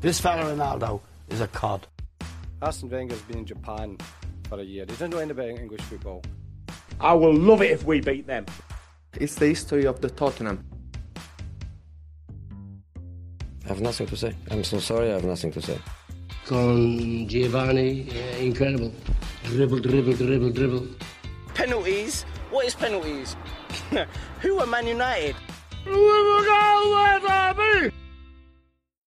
[0.00, 1.84] This fella Ronaldo is a cod.
[2.62, 3.98] Arsene Wenger's been in Japan
[4.48, 4.84] for a year.
[4.84, 6.22] He doesn't know anything about English football.
[7.00, 8.46] I will love it if we beat them.
[9.14, 10.64] It's the history of the Tottenham.
[13.64, 14.34] I have nothing to say.
[14.52, 15.78] I'm so sorry, I have nothing to say.
[16.46, 18.92] Con Giovanni, yeah, incredible.
[19.42, 20.86] Dribble, dribble, dribble, dribble.
[21.54, 22.22] Penalties?
[22.50, 23.36] What is penalties?
[24.42, 25.34] Who are Man United?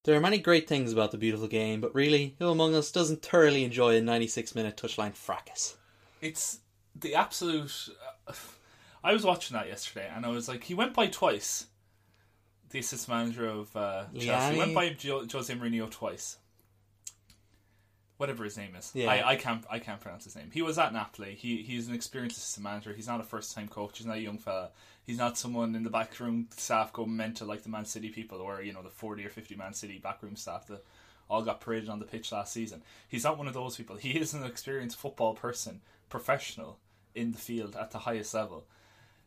[0.09, 3.20] There are many great things about the beautiful game, but really, who among us doesn't
[3.20, 5.77] thoroughly enjoy a 96 minute touchline fracas?
[6.23, 6.60] It's
[6.98, 7.91] the absolute.
[8.27, 8.33] Uh,
[9.05, 11.66] I was watching that yesterday, and I was like, he went by twice.
[12.70, 16.38] The assistant manager of uh, Chelsea he went by jo- Jose Mourinho twice.
[18.16, 19.11] Whatever his name is, Yeah.
[19.11, 20.48] I, I can't I can't pronounce his name.
[20.50, 21.34] He was at Napoli.
[21.34, 22.95] He he's an experienced assistant manager.
[22.95, 23.98] He's not a first time coach.
[23.98, 24.70] He's not a young fella.
[25.09, 28.61] He's not someone in the backroom staff go mental like the Man City people, or
[28.61, 30.84] you know the forty or fifty Man City backroom staff that
[31.31, 32.83] all got paraded on the pitch last season.
[33.09, 33.97] He's not one of those people.
[33.97, 36.78] He is an experienced football person, professional
[37.15, 38.67] in the field at the highest level.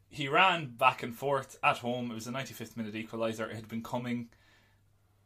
[0.07, 2.11] He ran back and forth at home.
[2.11, 3.49] It was a 95th minute equaliser.
[3.49, 4.29] It had been coming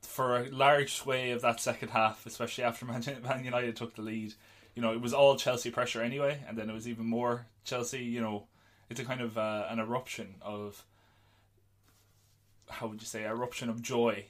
[0.03, 4.03] for a large sway of that second half, especially after Man Man United took the
[4.03, 4.34] lead.
[4.73, 8.06] You know, it was all Chelsea pressure anyway, and then it was even more Chelsea.
[8.06, 8.47] You know,
[8.89, 10.83] it's a kind of uh, an eruption of
[12.69, 14.25] how would you say eruption of joy,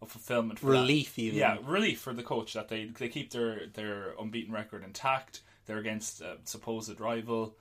[0.00, 0.80] of fulfillment, for that.
[0.80, 1.38] Relief, even.
[1.38, 5.42] Yeah, relief for the coach that they they keep their their unbeaten record intact.
[5.66, 7.56] They're against a supposed rival.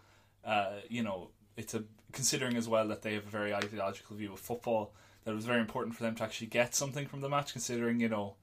[0.46, 4.34] Uh, you know, it's a considering as well that they have a very ideological view
[4.34, 4.94] of football.
[5.24, 8.00] That it was very important for them to actually get something from the match, considering
[8.00, 8.36] you know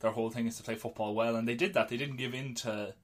[0.00, 1.88] their whole thing is to play football well, and they did that.
[1.88, 2.94] They didn't give in to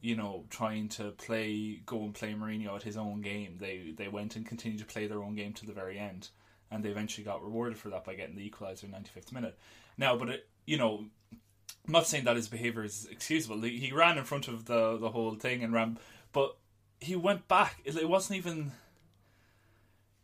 [0.00, 3.56] you know trying to play go and play Mourinho at his own game.
[3.58, 6.28] They they went and continued to play their own game to the very end,
[6.70, 9.58] and they eventually got rewarded for that by getting the equaliser in 95th minute.
[9.96, 13.60] Now, but it, you know, I'm not saying that his behavior is excusable.
[13.60, 15.98] He ran in front of the the whole thing and ran,
[16.32, 16.56] but
[17.00, 17.80] he went back.
[17.84, 18.72] It, it wasn't even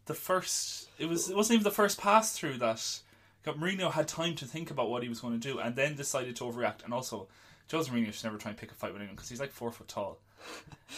[0.07, 0.89] the first.
[0.99, 3.01] It was it wasn't even the first pass through that.
[3.47, 6.35] Mourinho had time to think about what he was going to do, and then decided
[6.37, 6.83] to overreact.
[6.85, 7.29] And also,
[7.71, 9.73] Jose Mourinho should never try and pick a fight with anyone because he's like four
[9.73, 10.19] foot tall.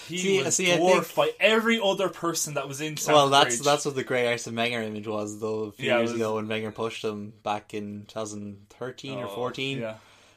[0.09, 2.97] He See- was see, dwarfed think- by every other person that was in.
[2.97, 3.65] Stamford well, that's Bridge.
[3.65, 6.35] that's what the great Arsene Wenger image was, though, a few Yeah, years was- ago
[6.35, 9.79] when Wenger pushed him back in 2013 or Oh, 14.
[9.79, 9.95] yeah.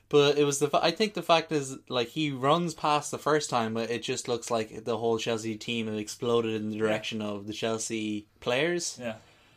[0.10, 0.70] But it was the.
[0.82, 4.28] I think the fact is, like, he runs past the first time, but it just
[4.28, 8.98] looks like the whole Chelsea team have exploded in the direction of the Chelsea players.
[9.00, 9.16] Yeah.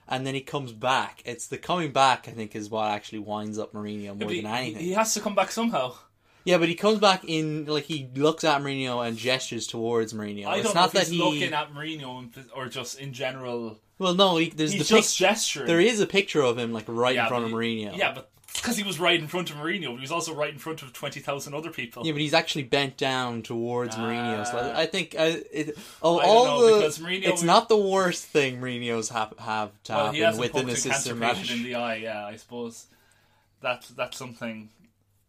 [0.09, 1.23] And then he comes back.
[1.25, 4.83] It's the coming back, I think, is what actually winds up Mourinho more than anything.
[4.83, 5.95] he has to come back somehow.
[6.45, 10.47] Yeah, but he comes back in like he looks at Mourinho and gestures towards Mourinho.
[10.47, 11.19] I it's don't know not if that he's he.
[11.19, 13.79] looking at Mourinho or just in general.
[13.99, 15.67] Well, no, he, there's He's the just pic- gesturing.
[15.69, 17.97] There is a picture of him like right Yeah, in front of he- Mourinho.
[17.97, 20.53] Yeah, but because he was right in front of Mourinho, but he was also right
[20.53, 22.05] in front of twenty thousand other people.
[22.05, 24.45] Yeah, but he's actually bent down towards Mourinho.
[24.47, 27.77] So I, I think uh, it, oh, I all know, the Mourinho it's not the
[27.79, 31.63] worst thing Mourinho's have have to well, happen hasn't with an a cancer assistant in
[31.63, 31.97] the eye.
[31.97, 32.87] Yeah, I suppose
[33.61, 34.69] that that's something.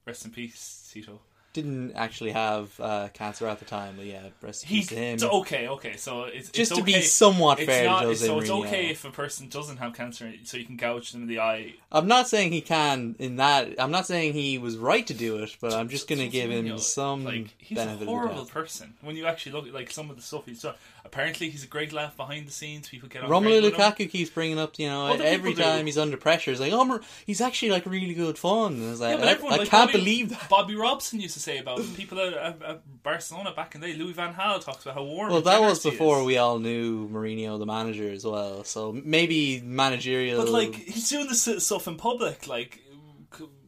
[0.06, 1.22] Rest in peace, Tito.
[1.54, 4.96] Didn't actually have uh, cancer at the time, but yeah, rest in He's peace to
[4.96, 5.20] him.
[5.20, 5.96] so okay, okay.
[5.98, 8.66] So it's Just it's to be somewhat it's fair to Jose so it's Mourinho.
[8.66, 11.76] okay if a person doesn't have cancer, so you can gouge them in the eye.
[11.92, 13.76] I'm not saying he can in that.
[13.80, 16.50] I'm not saying he was right to do it, but I'm just going to give
[16.50, 18.96] him Mourinho, some like he's benefit a horrible person.
[19.02, 20.74] When you actually look at like some of the stuff he's done,
[21.06, 22.90] apparently he's a great laugh behind the scenes.
[22.90, 23.80] People get on Romelu great with him.
[23.80, 25.70] Lukaku keeps bringing up, you know, Other every people do.
[25.70, 28.90] time he's under pressure, he's like, "Oh, he's actually like really good fun." And I
[28.90, 30.50] was like, Yeah, but I, I like can't Bobby, believe that.
[30.50, 33.94] Bobby Robson used to say about people at, at, at Barcelona back in the day.
[33.94, 35.32] Louis Van Gaal talks about how warm.
[35.32, 36.26] Well, that was before is.
[36.26, 38.64] we all knew Mourinho, the manager, as well.
[38.64, 40.44] So maybe managerial.
[40.44, 42.48] But like he's doing this stuff in public.
[42.48, 42.82] Like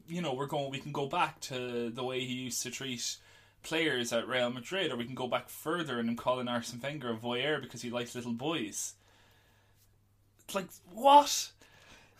[0.07, 0.71] you know, we're going.
[0.71, 3.17] We can go back to the way he used to treat
[3.63, 7.11] players at Real Madrid, or we can go back further and him calling Arsene Wenger
[7.11, 8.93] a voyeur because he likes little boys.
[10.45, 11.51] It's like what?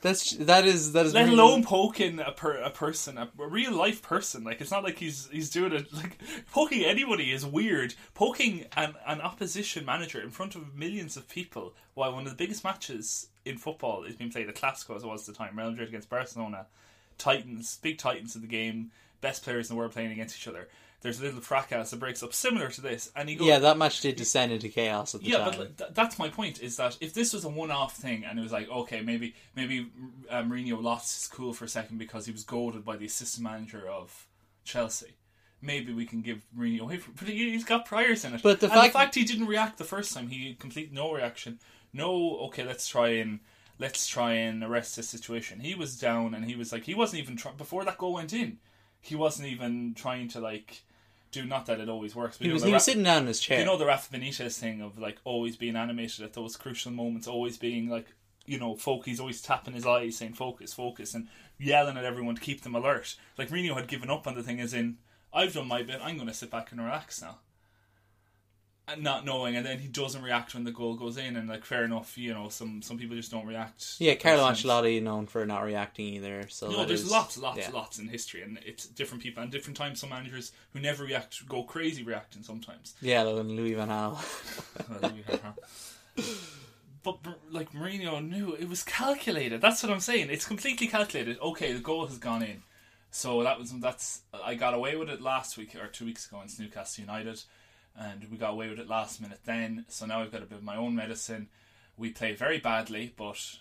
[0.06, 3.48] That's that is that is Let Mourinho- alone poking a per, a person, a, a
[3.48, 4.44] real life person.
[4.44, 5.88] Like it's not like he's he's doing it.
[5.96, 6.18] Like
[6.52, 7.96] poking anybody is weird.
[8.14, 12.38] Poking an an opposition manager in front of millions of people while one of the
[12.38, 15.58] biggest matches in football is being played, the Clasico as it was at the time,
[15.58, 16.68] Real Madrid against Barcelona,
[17.18, 18.92] Titans, big Titans of the game,
[19.22, 20.68] best players in the world playing against each other.
[21.06, 23.78] There's a little fracas that breaks up similar to this, and he goes, Yeah, that
[23.78, 25.54] match did descend into chaos at the yeah, time.
[25.58, 26.62] but th- that's my point.
[26.62, 29.88] Is that if this was a one-off thing and it was like, okay, maybe maybe
[30.30, 33.44] uh, Mourinho lost his cool for a second because he was goaded by the assistant
[33.44, 34.28] manager of
[34.64, 35.16] Chelsea.
[35.62, 38.42] Maybe we can give Mourinho away, for, but he, he's got priors in it.
[38.44, 41.60] But the fact- the fact he didn't react the first time, he complete no reaction.
[41.94, 43.40] No, okay, let's try and
[43.80, 45.60] let's try and arrest this situation.
[45.60, 48.34] He was down and he was like, he wasn't even try- before that goal went
[48.34, 48.58] in.
[49.02, 50.84] he wasn't even trying to like
[51.36, 52.38] do not that it always works.
[52.38, 53.60] But He you know, was he was Ra- sitting down in his chair.
[53.60, 57.28] You know the Rafa Benitez thing of like always being animated at those crucial moments,
[57.28, 58.08] always being like
[58.46, 59.06] you know, folk.
[59.06, 61.28] He's always tapping his eyes, saying "focus, focus," and
[61.58, 63.16] yelling at everyone to keep them alert.
[63.38, 64.98] Like Mourinho had given up on the thing, as in,
[65.34, 66.00] "I've done my bit.
[66.02, 67.40] I'm going to sit back and relax now."
[68.88, 71.66] And not knowing, and then he doesn't react when the goal goes in, and like
[71.66, 73.96] fair enough, you know, some some people just don't react.
[73.98, 74.44] yeah, Carlo.
[74.44, 76.48] Ancelotti known for not reacting either.
[76.50, 77.72] So No, there's is- lots, lots, yeah.
[77.72, 80.00] lots in history, and it's different people and different times.
[80.00, 82.94] Some managers who never react go crazy reacting sometimes.
[83.02, 84.20] Yeah, like Louis Van Gaal.
[85.02, 85.54] Well, we have her.
[87.04, 87.18] but
[87.52, 89.62] like Mourinho knew it was calculated.
[89.62, 90.30] That's what I'm saying.
[90.30, 91.40] It's completely calculated.
[91.40, 92.62] Okay, the goal has gone in,
[93.12, 96.38] so that was that's I got away with it last week or two weeks ago
[96.38, 97.42] against Newcastle United,
[97.98, 99.86] and we got away with it last minute then.
[99.88, 101.48] So now I've got a bit of my own medicine.
[101.98, 103.58] We played very badly, but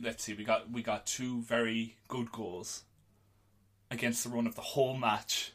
[0.00, 2.82] let's see, we got we got two very good goals
[3.90, 5.52] against the run of the whole match.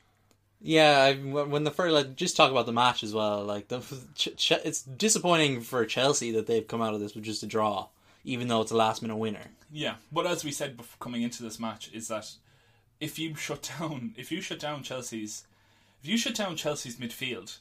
[0.60, 3.44] Yeah, I, when the first like just talk about the match as well.
[3.44, 3.80] Like the
[4.16, 7.48] ch- ch- it's disappointing for Chelsea that they've come out of this with just a
[7.48, 7.88] draw,
[8.24, 9.52] even though it's a last minute winner.
[9.72, 12.32] Yeah, but as we said before coming into this match, is that
[13.00, 15.46] if you shut down, if you shut down Chelsea's,
[16.02, 17.58] if you shut down Chelsea's midfield,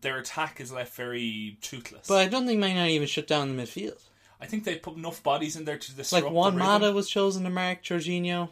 [0.00, 2.08] their attack is left very toothless.
[2.08, 4.00] But I don't think Man United even shut down the midfield.
[4.40, 6.24] I think they put enough bodies in there to disrupt.
[6.24, 6.68] Like Juan the rhythm.
[6.72, 8.48] Mata was chosen to mark Jorginho.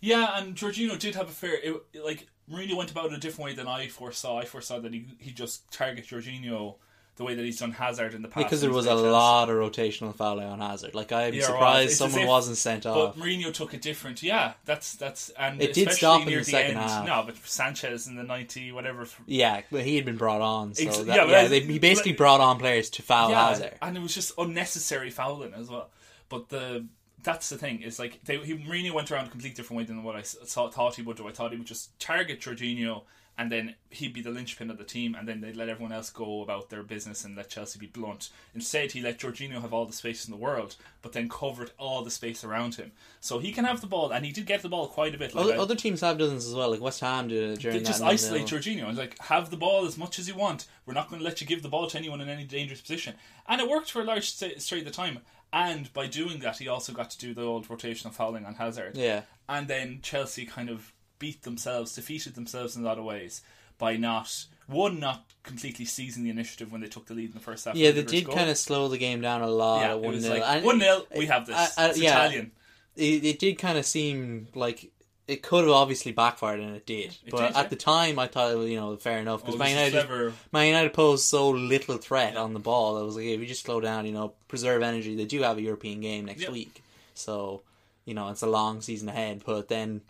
[0.00, 1.58] Yeah, and Jorginho did have a fair.
[1.62, 1.74] It,
[2.04, 4.38] like Mourinho went about it a different way than I foresaw.
[4.38, 6.76] I foresaw that he he just target Jorginho
[7.18, 8.46] the way that he's done Hazard in the past.
[8.46, 10.94] Because there was a lot of rotational fouling on Hazard.
[10.94, 13.14] Like I'm Yeah, surprised someone if- wasn't sent off.
[13.16, 14.22] But Mourinho took a different.
[14.22, 16.80] Yeah, that's that's and It did stop in near the second end.
[16.90, 17.06] half.
[17.06, 19.06] No, but Sanchez in the ninety whatever.
[19.26, 21.78] Yeah, but he had been brought on, so Ex- that, yeah, yeah, I- they, he
[21.78, 23.74] basically like- brought on players to foul yeah, Hazard.
[23.82, 25.90] and it was just unnecessary fouling as well.
[26.30, 26.86] But the
[27.24, 30.04] that's the thing is like they he, Mourinho went around a completely different way than
[30.04, 31.26] what I thought, thought he would do.
[31.26, 33.02] I thought he would just target Jorginho
[33.38, 36.10] and then he'd be the linchpin of the team, and then they'd let everyone else
[36.10, 38.28] go about their business and let Chelsea be blunt.
[38.54, 42.02] Instead, he let Jorginho have all the space in the world, but then covered all
[42.02, 44.68] the space around him, so he can have the ball, and he did get the
[44.68, 45.34] ball quite a bit.
[45.34, 47.60] Like Other, I- other teams have done this as well, like West Ham did it
[47.60, 50.66] during they just isolate Jorginho and like have the ball as much as you want.
[50.84, 53.14] We're not going to let you give the ball to anyone in any dangerous position,
[53.48, 55.20] and it worked for a large st- straight of the time.
[55.50, 58.96] And by doing that, he also got to do the old rotational fouling on Hazard.
[58.98, 59.22] Yeah.
[59.48, 63.42] and then Chelsea kind of beat themselves, defeated themselves in a lot of ways
[63.78, 67.40] by not one not completely seizing the initiative when they took the lead in the
[67.40, 67.74] first half.
[67.74, 68.34] Yeah, they the did goal.
[68.34, 69.80] kind of slow the game down a lot.
[69.80, 70.38] Yeah, one nil.
[70.38, 71.74] like, 1-0, we have this.
[71.78, 72.52] It's Italian.
[72.96, 74.90] It, it did kind of seem like
[75.26, 77.16] it could have obviously backfired, and it did.
[77.24, 77.62] It but did, at yeah.
[77.68, 80.32] the time, I thought you know fair enough because Oh, Man United, clever.
[80.52, 82.98] Man United posed so little threat on the ball.
[82.98, 85.14] I was like, if you just slow down, you know, preserve energy.
[85.16, 86.52] They do have a European game next Yep.
[86.52, 86.82] week,
[87.14, 87.62] so
[88.04, 89.42] you know it's a long season ahead.
[89.46, 90.02] But then.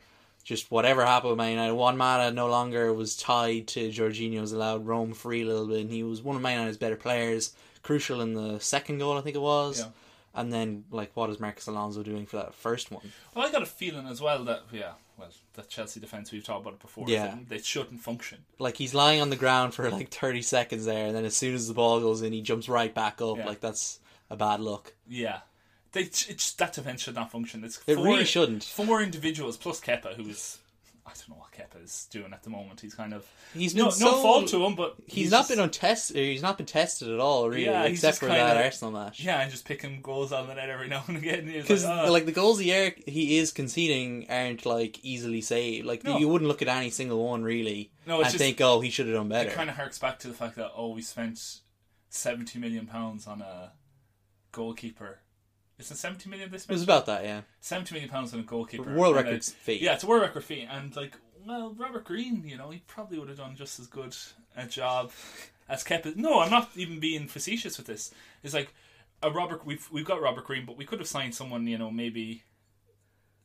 [0.49, 4.53] Just whatever happened with Man United, Juan Mata no longer was tied to Jorginho, was
[4.53, 7.53] allowed roam free a little bit, and he was one of Man United's better players.
[7.83, 9.81] Crucial in the second goal, I think it was.
[9.81, 9.89] Yeah.
[10.35, 13.13] And then, like, what is Marcos Alonso doing for that first one?
[13.35, 16.63] Well, I got a feeling as well that yeah, well, the Chelsea defense we've talked
[16.63, 17.05] about it before.
[17.09, 17.37] Yeah.
[17.47, 18.39] they, they shouldn't function.
[18.59, 21.55] Like, he's lying on the ground for like 30 seconds there, and then as soon
[21.55, 23.37] as the ball goes in, he jumps right back up.
[23.37, 23.45] Yeah.
[23.45, 24.01] Like, that's
[24.31, 24.95] a bad look.
[25.07, 25.41] Yeah.
[25.93, 27.65] They, it's, that defense should not function.
[27.65, 28.65] It's It four, really shouldn't.
[28.65, 30.59] Four individuals plus Kepa, who is
[31.07, 32.83] I don't know what Kepa is doing at the moment.
[32.83, 35.61] He's kind of He's no, been no fault to him, but He's, not just- been
[35.61, 36.17] untested.
[36.17, 39.21] He's not been tested at all, really, Yeah, he's except for that Arsenal match.
[39.25, 41.47] yeah, and just picking goals on the net every now and again.
[41.47, 45.87] Because like, "Ah." like the goals he are, he is conceding aren't like easily saved.
[45.87, 46.19] Like No.
[46.19, 49.07] you wouldn't look at any single one really No, and just- think, oh, he should
[49.07, 49.49] have done better.
[49.49, 51.61] it kind of harks back to the fact that oh, we spent
[52.11, 53.73] seventy million pounds on a
[54.53, 55.21] goalkeeper.
[55.79, 57.43] Is it seventy million they It was about that, yeah.
[57.61, 58.93] seventy million pounds on a goalkeeper.
[58.93, 59.79] World record fee.
[59.81, 61.17] Yeah, it's a world record fee, and like,
[61.47, 64.17] well, Robert Green, you know, he probably would have done just as good
[64.57, 65.13] a job
[65.69, 66.17] as Kepa.
[66.17, 68.13] No, I'm not even being facetious with this.
[68.43, 68.75] It's like
[69.23, 69.65] a Robert.
[69.65, 72.43] We've we've got Robert Green, but we could have signed someone, you know, maybe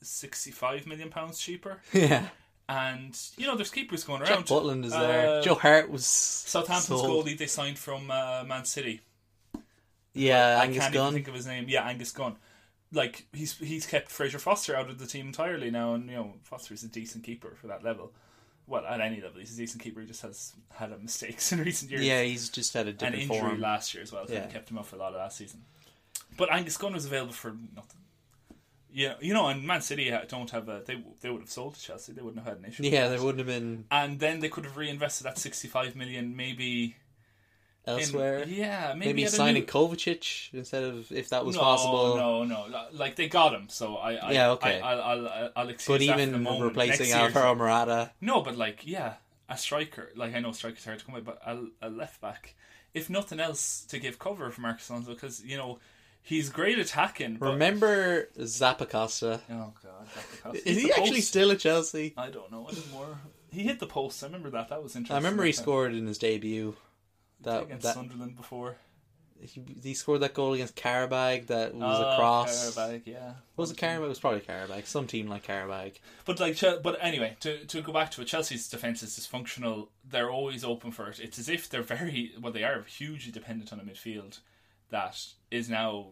[0.02, 1.82] sixty-five million pounds cheaper.
[1.94, 2.30] Yeah.
[2.70, 4.46] And you know, there's keepers going Jack around.
[4.46, 5.40] Butland is there.
[5.40, 7.26] Uh, Joe Hart was Southampton's sold.
[7.26, 9.02] goalie they signed from uh, Man City.
[10.14, 11.04] Yeah, I Angus can't Gunn.
[11.08, 11.66] even think of his name.
[11.68, 12.36] Yeah, Angus Gunn.
[12.92, 16.34] Like he's he's kept Fraser Forster out of the team entirely now, and you know
[16.44, 18.12] Forster is a decent keeper for that level.
[18.68, 20.00] Well, at any level, he's a decent keeper.
[20.02, 22.04] He just has had a mistakes in recent years.
[22.06, 23.60] Yeah, he's just had a an different injury form.
[23.62, 24.26] last year as well.
[24.26, 24.46] Kind Yeah.
[24.48, 25.64] kept him off for a lot of last season.
[26.38, 28.00] But Angus Gunn was available for nothing.
[28.96, 30.84] Yeah, you know, and Man City uh, don't have a.
[30.86, 32.14] They they would have sold to Chelsea.
[32.14, 32.84] They wouldn't have had an issue.
[32.84, 33.86] Yeah, there wouldn't have been.
[33.90, 36.96] and then they could have reinvested that 65 million maybe
[37.86, 38.46] elsewhere.
[38.48, 42.16] yeah, maybe, maybe signing new- Kovacic instead of if that was no, possible.
[42.16, 44.80] No, no, like they got him, so I, I Yeah, okay.
[44.80, 48.58] I, I'll, I'll, I'll excuse But that for the even replacing Alvaro Morata, No, but
[48.58, 49.16] like, yeah,
[49.50, 50.12] a striker.
[50.16, 52.56] Like I know strikers hard to come by, but a, a left back,
[52.94, 55.80] if nothing else, to give cover for Marcos Alonso because you know
[56.22, 57.38] he's great attacking.
[57.38, 59.42] But, remember Zappacosta?
[59.52, 61.28] Oh god, Is he actually post.
[61.28, 62.14] still at Chelsea?
[62.18, 63.20] I don't know anymore.
[63.52, 64.24] He hit the post.
[64.24, 64.70] I remember that.
[64.70, 65.16] That was interesting.
[65.16, 66.76] I remember he scored in his debut.
[67.44, 68.78] That against that Sunderland before.
[69.42, 72.76] he, he scored that goal against Qarabag that was Oh, a cross.
[72.76, 73.34] Qarabag, yeah.
[73.58, 74.06] Was it Qarabag?
[74.06, 74.86] It was probably Qarabag.
[74.86, 75.96] Some team like Qarabag.
[76.26, 79.90] But like, but anyway, to to go back to it, Chelsea's defense is dysfunctional.
[80.10, 81.20] They're always open for it.
[81.20, 82.54] It's as if they're very well.
[82.54, 84.40] They are hugely dependent on a midfield
[84.90, 85.20] that
[85.52, 86.08] is now.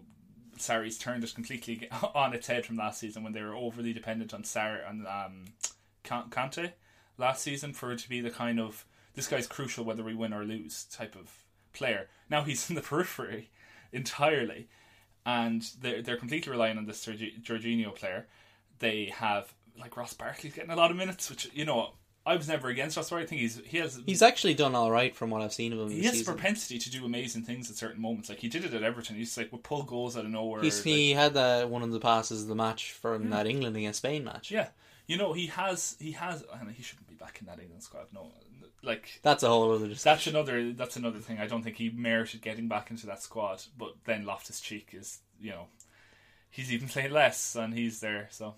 [0.58, 4.32] Sarri's turned it completely on its head from last season when they were overly dependent
[4.34, 5.46] on Sarri and um,
[6.04, 6.74] Kante
[7.18, 10.34] last season for it to be the kind of this guy's crucial whether we win
[10.34, 11.32] or lose type of
[11.74, 12.08] player.
[12.30, 13.50] Now he's in the periphery
[13.92, 14.68] entirely,
[15.26, 18.28] and they're they're completely relying on this Jorgi- Jorginho player.
[18.80, 21.92] They have like Ross Barkley's getting a lot of minutes, which you know
[22.26, 23.26] I was never against Ross Barkley.
[23.26, 25.80] I think he's he has He's actually done all right from what I've seen of
[25.80, 25.90] him.
[25.90, 26.34] he has season.
[26.34, 28.30] propensity to do amazing things at certain moments.
[28.30, 29.16] Like he did it at Everton.
[29.16, 30.62] He's like would pull goals out of nowhere.
[30.62, 33.30] He's, like- he had that one of the passes of the match from hmm.
[33.32, 34.52] that England against Spain match.
[34.52, 34.70] yeah,
[35.08, 36.44] you know he has he has.
[36.54, 38.06] I mean, he shouldn't be back in that England squad.
[38.14, 38.32] No,
[38.84, 40.34] like That's a whole other discussion.
[40.34, 41.38] that's another that's another thing.
[41.40, 43.62] I don't think he merited getting back into that squad.
[43.78, 45.68] But then Loftus Cheek is you know
[46.50, 48.28] he's even playing less and he's there.
[48.32, 48.56] So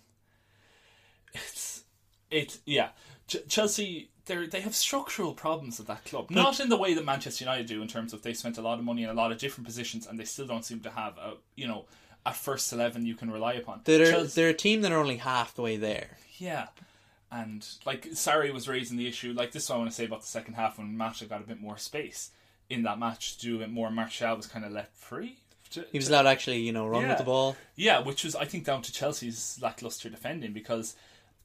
[1.34, 1.84] it's
[2.30, 2.90] it yeah.
[3.28, 6.30] Ch- Chelsea they they have structural problems at that club.
[6.32, 8.80] Not in the way that Manchester United do in terms of they spent a lot
[8.80, 11.18] of money in a lot of different positions and they still don't seem to have
[11.18, 11.86] a you know
[12.26, 13.82] a first eleven you can rely upon.
[13.84, 16.18] They're, Chelsea- they're a team that are only half the way there.
[16.38, 16.68] yeah.
[17.34, 20.06] And like Sarri was raising the issue, like this is what I want to say
[20.06, 22.30] about the second half when Mata got a bit more space
[22.70, 23.90] in that match to do it more.
[23.90, 25.38] Martial was kind of left free.
[25.72, 27.10] to- He was allowed actually, you know, run Yeah.
[27.10, 27.56] with the ball.
[27.76, 30.96] yeah, which was I think down to Chelsea's lackluster defending because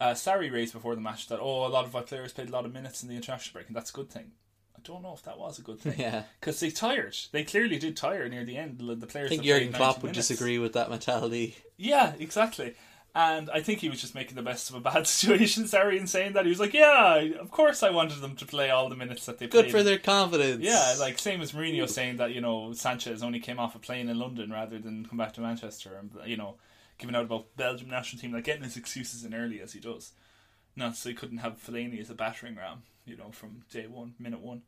[0.01, 2.53] uh, Sarri raised before the match that oh a lot of our players played a
[2.53, 4.33] lot of minutes in the international break and that's a good thing.
[4.77, 5.99] I don't know if that was a good thing.
[5.99, 6.25] Yeah.
[6.39, 7.17] because they tired.
[7.33, 8.79] They clearly did tire near the end.
[8.79, 9.27] The the players.
[9.29, 10.29] I think Jurgen Klopp would minutes.
[10.29, 11.57] disagree with that mentality.
[11.79, 12.75] Yeah, exactly.
[13.15, 16.07] And I think he was just making the best of a bad situation, Sarri, in
[16.07, 16.45] saying that.
[16.45, 19.39] He was like, yeah, of course I wanted them to play all the minutes that
[19.39, 19.65] they Good played.
[19.65, 20.63] Good for their confidence.
[20.63, 24.09] Yeah, like same as Mourinho saying that, you know, Sanchez only came off a plane
[24.09, 26.57] in London rather than come back to Manchester and, you know,
[26.99, 30.13] giving out about Belgium national team, like getting his excuses in early as he does.
[30.77, 34.15] Not so he couldn't have Fellaini as a battering ram, you know, from day one,
[34.21, 34.63] minute one.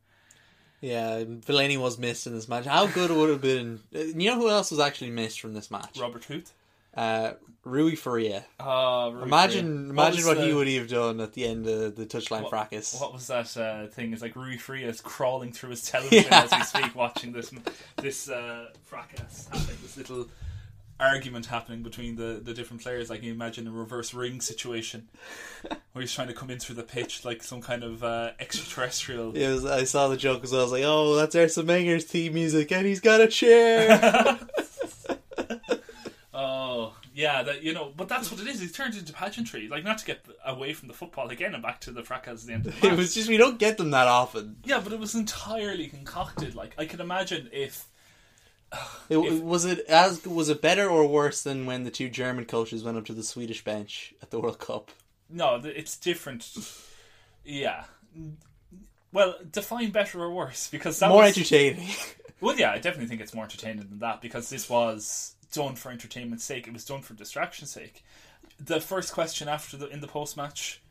[0.80, 2.64] Yeah, Fellaini was missed in this match.
[2.64, 3.80] How good it would have been.
[3.94, 5.98] uh, You know who else was actually missed from this match?
[6.00, 6.52] Robert Huth.
[6.94, 7.32] Uh,
[7.62, 8.44] Rui Faria.
[8.58, 12.42] Uh, Imagine, imagine was what he would have done at the end of the touchline
[12.42, 12.98] What- fracas.
[12.98, 14.12] What was that uh, thing?
[14.14, 17.52] It's like Rui Faria is crawling through his television as we speak, watching this
[17.96, 20.28] this uh, fracas happening, this little
[20.98, 23.08] argument happening between the, the different players.
[23.10, 25.08] Like you imagine a reverse ring situation
[25.92, 29.34] where he's trying to come in through the pitch like some kind of uh, extraterrestrial.
[29.36, 30.60] It was, I saw the joke as well.
[30.62, 34.38] I was like, "Oh, that's Arsene Wenger's theme music, and he's got a chair."
[37.20, 38.62] Yeah, that you know, but that's what it is.
[38.62, 39.68] It turns into pageantry.
[39.68, 42.46] Like not to get away from the football again and back to the fracas at
[42.48, 42.92] the end of the match.
[42.94, 44.56] it was just we don't get them that often.
[44.64, 46.54] yeah, but it was entirely concocted.
[46.54, 47.86] Like I can imagine if
[49.08, 52.44] It, If- was it as was it better or worse than when the two German
[52.46, 54.90] coaches went up to the Swedish bench at the World Cup?
[55.28, 56.48] No, it's different.
[57.44, 57.84] Yeah.
[59.12, 61.88] Well, define better or worse because that More was, entertaining.
[62.42, 65.90] Well, yeah, I definitely think it's more entertaining than that because this was done for
[65.90, 66.66] entertainment's sake.
[66.66, 68.04] It was done for distraction's sake.
[68.58, 70.82] The first question after the in the post match,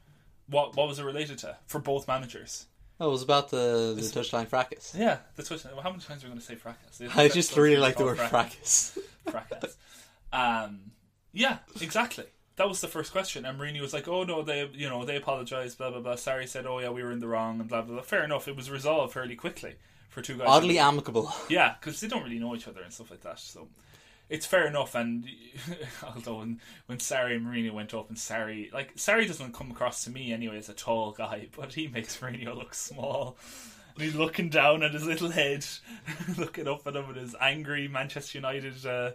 [0.47, 2.65] what what was it related to for both managers?
[3.01, 4.93] Oh, it was about the, the touchline fracas.
[4.97, 5.71] Yeah, the touchline.
[5.71, 7.01] Well, how many times are we going to say fracas?
[7.15, 8.97] I just really like the word fracas.
[9.25, 9.77] fracas.
[10.33, 10.91] Um,
[11.31, 12.25] yeah, exactly.
[12.57, 15.15] That was the first question, and Mourinho was like, "Oh no, they, you know, they
[15.15, 17.81] apologized, blah blah blah." Sarri said, "Oh yeah, we were in the wrong," and blah
[17.83, 18.03] blah blah.
[18.03, 18.49] Fair enough.
[18.49, 19.75] It was resolved fairly quickly
[20.09, 20.47] for two guys.
[20.49, 21.33] Oddly amicable.
[21.49, 23.39] yeah, because they don't really know each other and stuff like that.
[23.39, 23.69] So
[24.29, 24.95] it's fair enough.
[24.95, 25.25] And
[26.03, 30.03] although when when Sarri and Mourinho went up, and Sarri like Sarri doesn't come across
[30.03, 33.37] to me anyway as a tall guy, but he makes Mourinho look small.
[33.95, 35.65] And he's looking down at his little head,
[36.37, 38.85] looking up at him with his angry Manchester United.
[38.85, 39.11] Uh,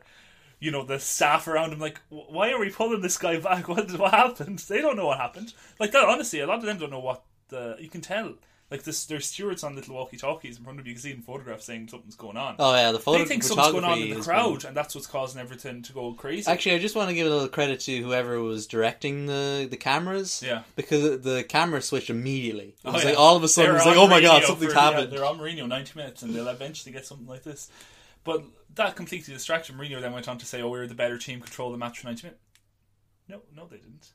[0.60, 3.68] you know the staff around him, like, why are we pulling this guy back?
[3.68, 4.58] What what happened?
[4.60, 5.52] They don't know what happened.
[5.78, 7.76] Like that, honestly, a lot of them don't know what the.
[7.78, 8.34] You can tell.
[8.74, 10.90] Like this, there's stewards on little walkie-talkies in front of you.
[10.90, 12.56] You can see in photographs saying something's going on.
[12.58, 14.64] Oh yeah, the photo they think something's going on in the crowd, good.
[14.64, 16.50] and that's what's causing everything to go crazy.
[16.50, 19.76] Actually, I just want to give a little credit to whoever was directing the the
[19.76, 20.42] cameras.
[20.44, 20.62] Yeah.
[20.74, 22.70] because the camera switched immediately.
[22.70, 23.10] It Oh, was yeah.
[23.10, 24.90] like all of a sudden, They're it was like, oh my god, something's for- yeah,
[24.90, 25.12] happened.
[25.12, 27.70] they're on Mourinho 90 minutes, and they'll eventually get something like this.
[28.24, 28.42] But
[28.74, 30.00] that completely distracted Mourinho.
[30.00, 32.08] Then went on to say, "Oh, we were the better team, control the match for
[32.08, 32.42] 90 minutes."
[33.28, 34.08] No, no, they didn't.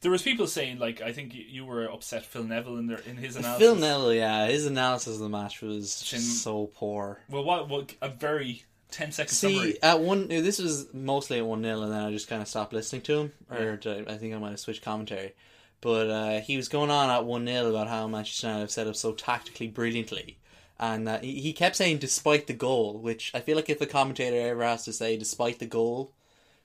[0.00, 3.16] There was people saying like, I think you, were upset Phil Neville in their in
[3.16, 3.58] his analysis.
[3.66, 7.20] Phil Neville, yeah, his analysis of the match was Chin- so poor.
[7.28, 8.62] Well, what, what a very
[8.92, 9.82] 10 second See, summary.
[9.82, 12.72] at one, this was mostly at one 0 and then I just kind of stopped
[12.72, 15.34] listening to him, or to- I think I might have switched commentary.
[15.80, 18.86] But uh, he was going on at one 0 about how Manchester United have set
[18.86, 20.38] up so tactically brilliantly,
[20.78, 23.86] and uh, he, he kept saying despite the goal, which I feel like if a
[23.86, 26.12] commentator ever has to say despite the goal,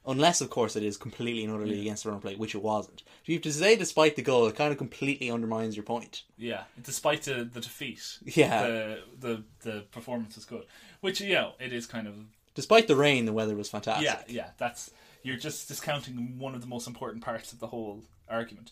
[0.06, 3.04] unless of course it is completely and utterly against the run play, which it wasn't.
[3.22, 6.24] If you have to say despite the goal, it kind of completely undermines your point.
[6.38, 8.68] Yeah, despite the, the defeat, Yeah.
[8.68, 10.66] the, the the performance was good.
[11.02, 12.16] Which you know, it is kind of
[12.56, 14.06] Despite the rain, the weather was fantastic.
[14.06, 14.50] yeah, yeah.
[14.58, 14.92] That's
[15.24, 18.72] you're just discounting one of the most important parts of the whole argument.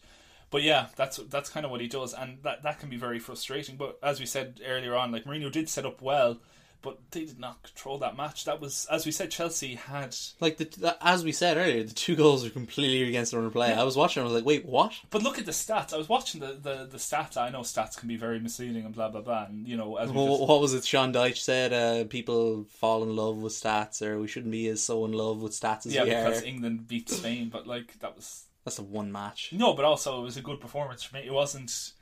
[0.51, 3.19] But yeah, that's that's kind of what he does, and that that can be very
[3.19, 3.77] frustrating.
[3.77, 6.37] But as we said earlier on, like Mourinho did set up well,
[6.81, 8.45] but they did not control that match.
[8.45, 10.15] That was, as we said, Chelsea had.
[10.39, 13.47] Like the, the as we said earlier, the two goals were completely against the run
[13.47, 13.73] of play.
[13.73, 14.93] I was watching, I was like, wait, what?
[15.09, 15.93] But look at the stats.
[15.93, 17.37] I was watching the, the, the stats.
[17.37, 19.45] I know stats can be very misleading and blah blah blah.
[19.45, 20.85] And you know, as we What, just, what was it?
[20.85, 24.81] Sean Dyche said, uh, "People fall in love with stats, or we shouldn't be as
[24.81, 26.43] so in love with stats as yeah, we because.
[26.43, 29.49] England beat Spain, but like that was That's a one match.
[29.51, 31.23] No, but also it was a good performance for me.
[31.25, 31.93] It wasn't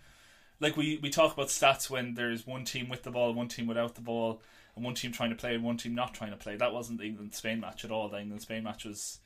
[0.60, 3.68] like we, we talk about stats when there's one team with the ball, one team
[3.68, 4.42] without the ball,
[4.82, 6.56] one team trying to play and one team not trying to play.
[6.56, 8.10] That wasn't the England Spain match at all.
[8.10, 9.20] The England Spain match was,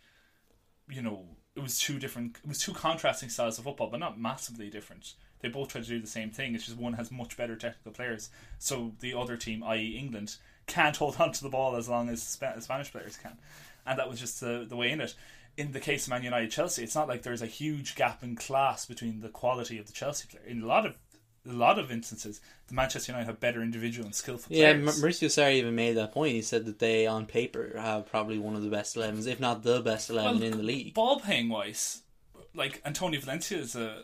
[0.90, 4.20] you know, it was two different, it was two contrasting styles of football, but not
[4.20, 5.14] massively different.
[5.40, 6.56] They both try to do the same thing.
[6.56, 8.30] It's just one has much better technical players,
[8.60, 9.98] so the other team, i.e.
[9.98, 13.38] England, can't hold on to the ball as long as Spa- Spanish players can,
[13.86, 15.14] and that was just the the way in it.
[15.56, 18.36] In the case of Man United Chelsea, it's not like there's a huge gap in
[18.36, 20.44] class between the quality of the Chelsea player.
[20.48, 20.96] In a lot of
[21.48, 25.02] a lot of instances, the Manchester United have better individual and skillful Yeah, players.
[25.02, 26.34] Ma- Maurizio Sarri even made that point.
[26.34, 29.64] He said that they, on paper, have probably one of the best 11s, if not
[29.64, 30.94] the best 11 in the league.
[30.94, 32.02] Ball playing wise,
[32.56, 34.04] like Antonio Valencia is a.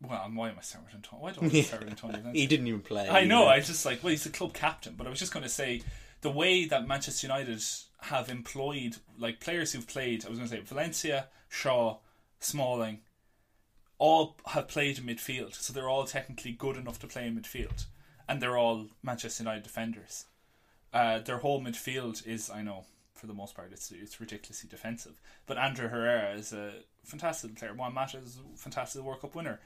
[0.00, 1.22] Well, why am I starting with Antonio?
[1.24, 2.40] Why don't I start with Antonio Valencia?
[2.40, 3.08] He didn't even play.
[3.08, 3.42] I know.
[3.44, 3.50] either.
[3.52, 5.82] I just like well, he's the club captain, but I was just going to say
[6.22, 7.62] the way that Manchester United
[8.00, 10.24] have employed like players who've played.
[10.24, 11.98] I was going to say Valencia, Shaw,
[12.40, 13.00] Smalling,
[14.06, 17.84] all have played in midfield, so they're all technically good enough to play in midfield,
[18.28, 20.26] and they're all Manchester United defenders.
[20.92, 22.84] Uh, their whole midfield is, I know,
[23.14, 25.16] for the most part, it's it's ridiculously defensive.
[25.46, 26.72] But Ander Herrera is a
[27.04, 27.74] fantastic player.
[27.74, 29.60] Juan Mata is a fantastic World Cup winner.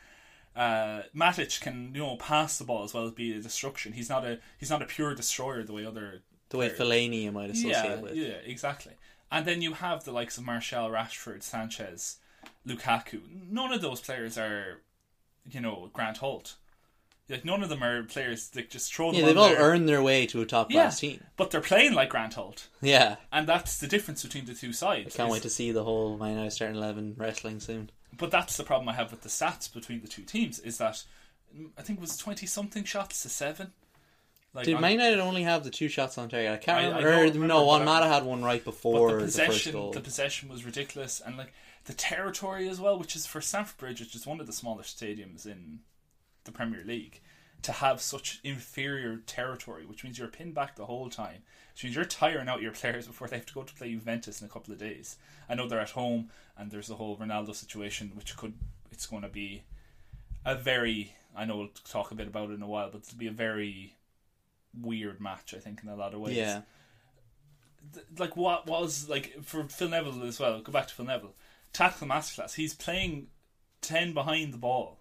[0.54, 3.92] Uh, Matic can you know pass the ball as well as be a destruction.
[3.92, 6.78] He's not a he's not a pure destroyer the way other The way players-
[7.10, 8.14] Fellaini you might associate yeah, with.
[8.14, 8.94] yeah, exactly.
[9.32, 12.16] And then you have the likes of Martial, Rashford, Sanchez,
[12.66, 13.20] Lukaku.
[13.50, 14.80] None of those players are,
[15.50, 16.56] you know, Grant Holt.
[17.28, 19.20] Like none of them are players like just throw them.
[19.20, 21.20] Yeah, they've all earned their way to a top yeah, class team.
[21.36, 23.16] but they're playing like Grant Holt, Yeah.
[23.32, 25.14] and that's the difference between the two sides.
[25.14, 27.90] I can't is- wait to see the whole Man United starting 11 wrestling soon.
[28.16, 31.02] But that's the problem I have with the stats between the two teams is that
[31.56, 33.72] mm, I think it was twenty something shots to seven.
[34.54, 36.52] Like Did on- Man United only have the two shots on target?
[36.52, 37.08] I can't I- I remember.
[37.12, 39.90] or, remember, no, Juan I- Mata had one right before the the, first possession, goal.
[39.90, 41.52] the possession was ridiculous, and like
[41.86, 44.82] the territory as well, which is for Stamford Bridge, which is one of the smaller
[44.82, 45.80] stadiums in
[46.44, 47.20] the Premier League,
[47.62, 51.96] to have such inferior territory, which means you're pinned back the whole time, which means
[51.96, 54.50] you're tiring out your players before they have to go to play Juventus in a
[54.50, 55.16] couple of days.
[55.48, 58.54] I know they're at home, and there's the whole Ronaldo situation, which could
[58.90, 59.62] it's going to be
[60.44, 63.18] a very I know we'll talk a bit about it in a while, but it'll
[63.18, 63.94] be a very
[64.80, 66.62] weird match, I think, in a lot of ways yeah.
[68.18, 70.60] like what was like for Phil Neville as well.
[70.60, 71.34] Go back to Phil Neville,
[71.72, 72.54] tactical masterclass.
[72.54, 73.28] He's playing
[73.80, 75.00] ten behind the ball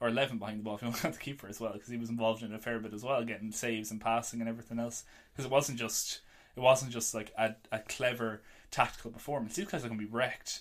[0.00, 1.88] or eleven behind the ball if you want to count the keeper as well, because
[1.88, 4.78] he was involved in a fair bit as well, getting saves and passing and everything
[4.78, 5.04] else.
[5.32, 6.20] Because it wasn't just
[6.56, 9.54] it wasn't just like a, a clever tactical performance.
[9.56, 10.60] These guys are going to be wrecked,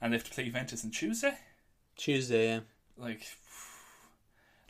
[0.00, 1.34] and they have to play Juventus on Tuesday.
[1.96, 2.60] Tuesday, yeah.
[2.96, 3.22] Like.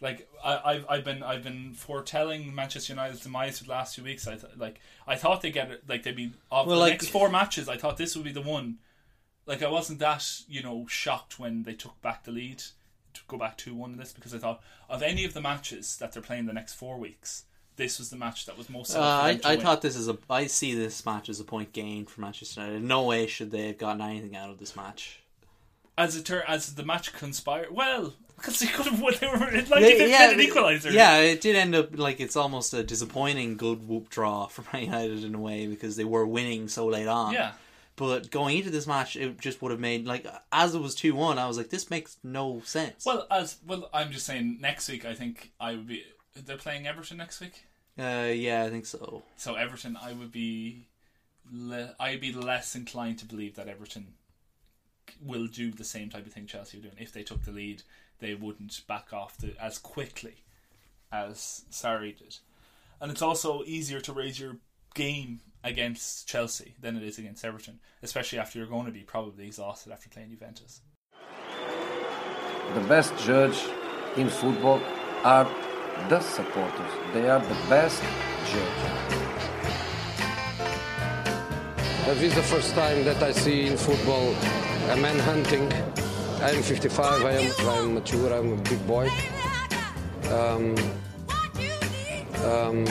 [0.00, 4.02] Like I, I've I've been I've been foretelling Manchester United's demise for the last few
[4.02, 4.26] weeks.
[4.26, 6.90] I th- like I thought they get it like they'd be of Well, the like-
[6.94, 7.68] next four matches.
[7.68, 8.78] I thought this would be the one.
[9.46, 12.62] Like I wasn't that you know shocked when they took back the lead
[13.14, 15.96] to go back two one in this because I thought of any of the matches
[15.98, 17.44] that they're playing the next four weeks,
[17.76, 18.94] this was the match that was most.
[18.96, 20.16] Uh, I, I thought this is a.
[20.30, 22.82] I see this match as a point gained for Manchester United.
[22.84, 25.20] No way should they have gotten anything out of this match.
[25.98, 29.14] as it tur- as the match conspired, well, because they could have won.
[29.20, 30.90] They were like They- they yeah, an equalizer.
[30.90, 34.84] Yeah, it did end up like it's almost a disappointing good whoop draw for Man
[34.84, 37.34] United in a way because they were winning so late on.
[37.34, 37.52] yeah.
[37.96, 41.14] But going into this match, it just would have made like as it was two
[41.14, 43.04] one, I was like, this makes no sense.
[43.04, 44.58] Well, as well, I'm just saying.
[44.60, 46.04] Next week, I think I would be.
[46.34, 47.64] They're playing Everton next week,
[47.98, 49.22] uh, yeah, I think so.
[49.36, 50.88] so Everton, I would be.
[51.52, 54.14] Le- I'd be less inclined to believe that Everton
[55.20, 56.94] will do the same type of thing Chelsea are doing.
[56.98, 57.82] If they took the lead,
[58.20, 60.44] they wouldn't back off the, as quickly
[61.12, 62.38] as Sarri did.
[63.00, 64.56] And it's also easier to raise your
[64.94, 69.46] game against Chelsea than it is against Everton, especially after you're going to be probably
[69.46, 70.80] exhausted after playing Juventus.
[72.74, 73.58] The best judge
[74.16, 74.80] in football
[75.24, 75.48] are
[76.08, 76.92] the supporters.
[77.12, 78.02] They are the best
[78.50, 79.12] judge.
[82.06, 84.34] That is the first time that I see in football
[84.90, 85.72] a man hunting.
[86.42, 89.08] I'm 55, I am I'm mature, I'm a big boy.
[90.28, 90.74] Um,
[92.44, 92.86] um,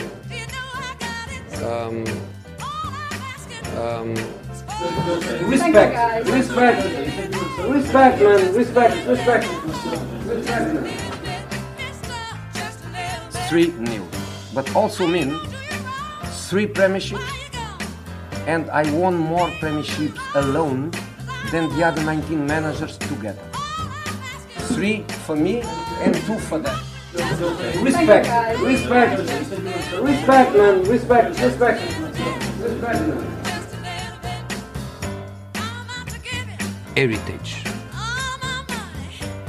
[1.63, 2.05] um,
[3.81, 4.13] um,
[5.45, 6.77] Respect, respect,
[7.69, 9.47] respect, man, respect, respect,
[10.25, 10.85] respect, man.
[13.49, 14.07] Three nil,
[14.55, 15.39] but also mean
[16.49, 17.29] three premierships,
[18.47, 20.91] and I won more premierships alone
[21.51, 23.43] than the other 19 managers together.
[24.73, 25.61] Three for me
[26.01, 26.79] and two for them.
[27.83, 28.27] Respect,
[28.61, 29.19] respect,
[30.01, 31.81] respect, man, respect, respect,
[32.61, 33.40] respect, man.
[37.01, 37.63] Heritage.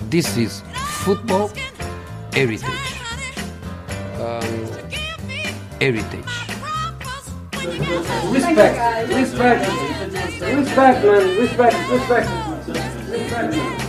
[0.08, 0.62] This is
[1.04, 1.52] football
[2.32, 2.88] heritage.
[4.16, 4.68] Um,
[5.78, 6.32] heritage.
[8.32, 8.74] Respect,
[9.12, 9.60] respect,
[10.40, 12.28] respect, man, respect, respect,
[13.10, 13.81] respect,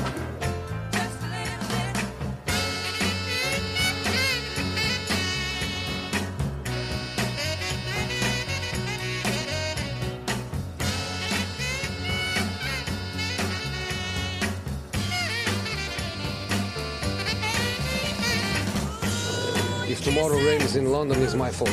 [21.04, 21.70] London, it's my fault.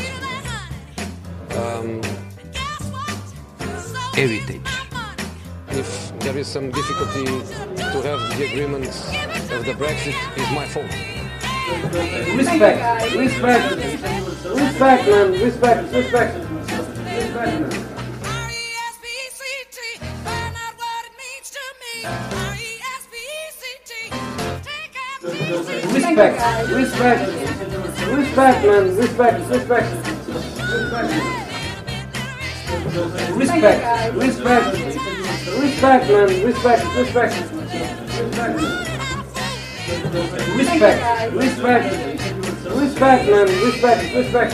[1.57, 2.03] Um,
[4.13, 4.61] heritage.
[5.69, 7.27] If there is some difficulty
[7.77, 10.91] to have the agreement of the Brexit, it's my fault.
[12.37, 13.77] Respect, respect,
[14.45, 16.35] respect, man, respect, respect.
[25.93, 27.40] Respect, respect,
[28.31, 31.51] respect, man, respect, respect, respect, man.
[33.37, 33.81] Respect,
[34.15, 34.67] respect,
[35.59, 37.35] respect, man, respect, respect,
[38.15, 38.55] respect.
[41.35, 41.79] Respect,
[42.77, 44.53] respect, man, respect, respect.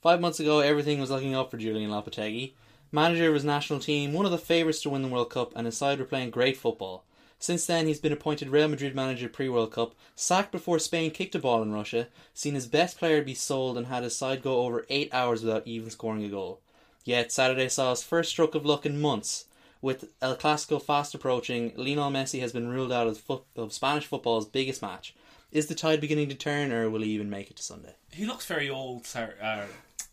[0.00, 2.52] Five months ago, everything was looking up for Julian Lopetegui.
[2.94, 5.66] Manager of his national team, one of the favourites to win the World Cup, and
[5.66, 7.04] his side were playing great football.
[7.40, 11.34] Since then, he's been appointed Real Madrid manager pre World Cup, sacked before Spain kicked
[11.34, 14.60] a ball in Russia, seen his best player be sold, and had his side go
[14.60, 16.60] over eight hours without even scoring a goal.
[17.02, 19.46] Yet, Saturday saw his first stroke of luck in months.
[19.82, 24.82] With El Clasico fast approaching, Lionel Messi has been ruled out of, Spanish football's biggest
[24.82, 25.16] match.
[25.50, 27.96] Is the tide beginning to turn, or will he even make it to Sunday?
[28.12, 29.64] He looks very old, uh,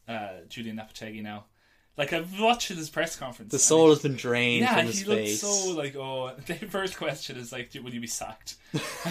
[0.08, 1.46] uh, Julen Lopetegui now.
[1.98, 3.52] Like I've watched his press conference.
[3.52, 5.42] The soul has been drained yeah, from his he looks face.
[5.42, 6.32] so like oh.
[6.48, 8.56] The first question is like, "Will you be sacked?"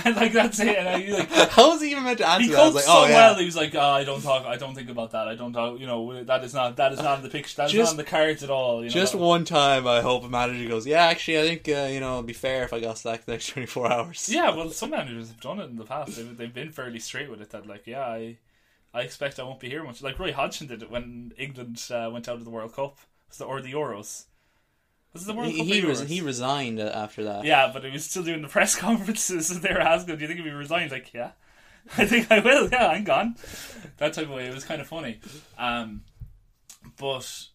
[0.05, 0.79] and like that's it.
[0.79, 2.59] And I, like, How was he even meant to answer he that?
[2.59, 3.15] I was like, oh so yeah.
[3.15, 3.35] well.
[3.39, 4.47] He was like, oh, "I don't talk.
[4.47, 5.29] I don't think about that.
[5.29, 5.79] I don't talk.
[5.79, 7.55] You know, that is not that is not in the picture.
[7.59, 8.95] That's Just- not on the cards at all." You know?
[8.95, 12.15] Just one time, I hope a manager goes, yeah, actually, I think uh, you know
[12.15, 14.29] it'd be fair if I got sacked the next twenty four hours.
[14.33, 16.17] Yeah, well, some managers have done it in the past.
[16.17, 17.51] They've, they've been fairly straight with it.
[17.51, 18.39] That like, yeah, I,
[18.93, 20.03] I expect I won't be here much.
[20.03, 22.99] Like Roy Hodgson did it when England uh, went out of the World Cup,
[23.39, 24.25] the, or the Euros.
[25.13, 25.67] Was it the World he Cup?
[25.67, 27.45] he, res- he resigned uh, after that.
[27.45, 30.29] Yeah, but he was still doing the press conferences, and they were asking, "Do you
[30.29, 31.33] think if he resigns?" Like, yeah,
[31.99, 32.69] I think I will.
[32.69, 33.37] Yeah, I'm gone.
[33.99, 34.47] That type of way.
[34.47, 35.21] It was kind of funny,
[35.59, 36.03] um,
[36.99, 37.47] but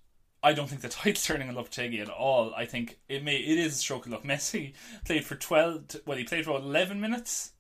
[0.44, 2.54] I don't think the tide's turning on Lopetegui at all.
[2.56, 4.24] I think it may it is a stroke of luck.
[4.26, 4.74] Messi
[5.06, 5.84] played for twelve.
[6.06, 7.52] Well, he played for eleven minutes,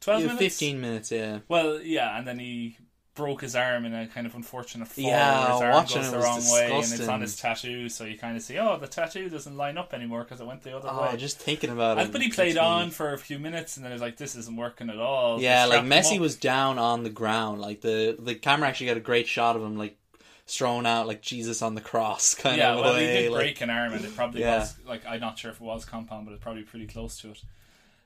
[0.00, 1.10] twelve Yeah, minutes, fifteen minutes.
[1.12, 1.40] Yeah.
[1.48, 2.76] Well, yeah, and then he
[3.14, 5.04] broke his arm in a kind of unfortunate fall.
[5.04, 7.88] Yeah, where his arm watching goes the wrong way, and it's on his tattoo.
[7.88, 10.62] So you kind of see, oh, the tattoo doesn't line up anymore because it went
[10.62, 11.16] the other Oh, way.
[11.16, 12.12] just thinking about Uh, it.
[12.12, 14.34] But he played me- on for a few minutes, and then it was like, this
[14.34, 15.40] isn't working at all.
[15.40, 17.60] Yeah, like Messi was down on the ground.
[17.60, 19.96] Like the the camera actually got a great shot of him, like
[20.46, 23.06] thrown out like Jesus on the cross kind yeah, of well, way.
[23.06, 24.58] he did like- break an arm, and it probably Yeah.
[24.58, 27.30] was like I'm not sure if it was compound, but it's probably pretty close to
[27.30, 27.42] it.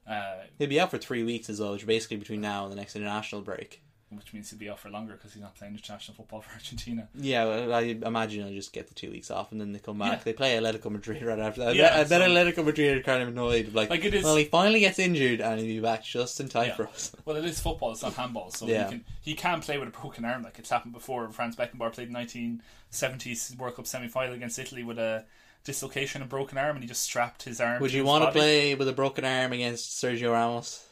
[0.06, 2.72] Uh, He'll be out for three weeks as well, which is basically between now and
[2.72, 3.82] the next international break.
[4.10, 7.08] Which means he'll be out for longer because he's not playing international football for Argentina.
[7.14, 9.98] Yeah, well, I imagine he'll just get the two weeks off and then they come
[9.98, 10.12] back.
[10.18, 10.24] Yeah.
[10.24, 11.74] They play Atletico Madrid right after that.
[11.74, 13.74] Yeah, I bet so- Atletico Madrid are kind of annoyed.
[13.74, 16.48] Like, Like, it is- well, he finally gets injured and he'll be back just in
[16.48, 16.74] time Yeah.
[16.76, 17.12] for us.
[17.24, 18.84] Well, it is football; it's not handball, so Yeah.
[18.84, 20.42] he can he can play with a broken arm.
[20.42, 21.28] Like it's happened before.
[21.30, 25.24] Franz Beckenbauer played in 1970s World Cup semi final against Italy with a
[25.64, 27.80] dislocation and broken arm, and he just strapped his arm.
[27.82, 30.84] Would you want to play with a broken arm against Sergio Ramos?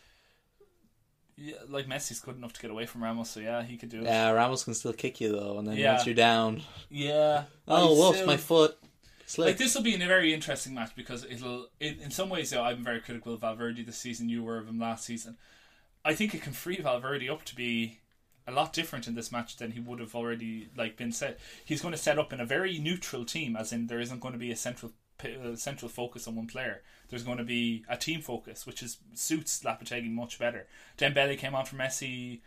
[1.39, 3.99] Yeah, like Messi's good enough to get away from Ramos, so yeah, he could do
[4.01, 4.05] it.
[4.05, 5.95] Yeah, Ramos can still kick you though, and then Yeah.
[5.95, 7.45] once you're down, Yeah.
[7.69, 8.79] oh, whoops, still- my foot.
[9.29, 9.49] Slipped.
[9.51, 12.63] Like this will be a very interesting match because it'll, in, in some ways, know,
[12.63, 14.29] I'm very critical of Valverde this season.
[14.29, 15.37] You were of him last season.
[16.05, 17.99] I think it can free Valverde up to be
[18.47, 21.41] a lot different in this match than he would have already like been set.
[21.65, 24.33] He's going to set up in a very neutral team, as in there isn't going
[24.33, 24.93] to be a central
[25.25, 26.83] uh, central focus on one player.
[27.09, 30.67] There's going to be a team focus, which is suits Lopetegui much better.
[30.99, 32.41] Dembele came on for Messi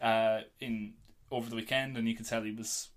[0.00, 0.94] uh, in
[1.30, 2.90] over the weekend, and you could tell he was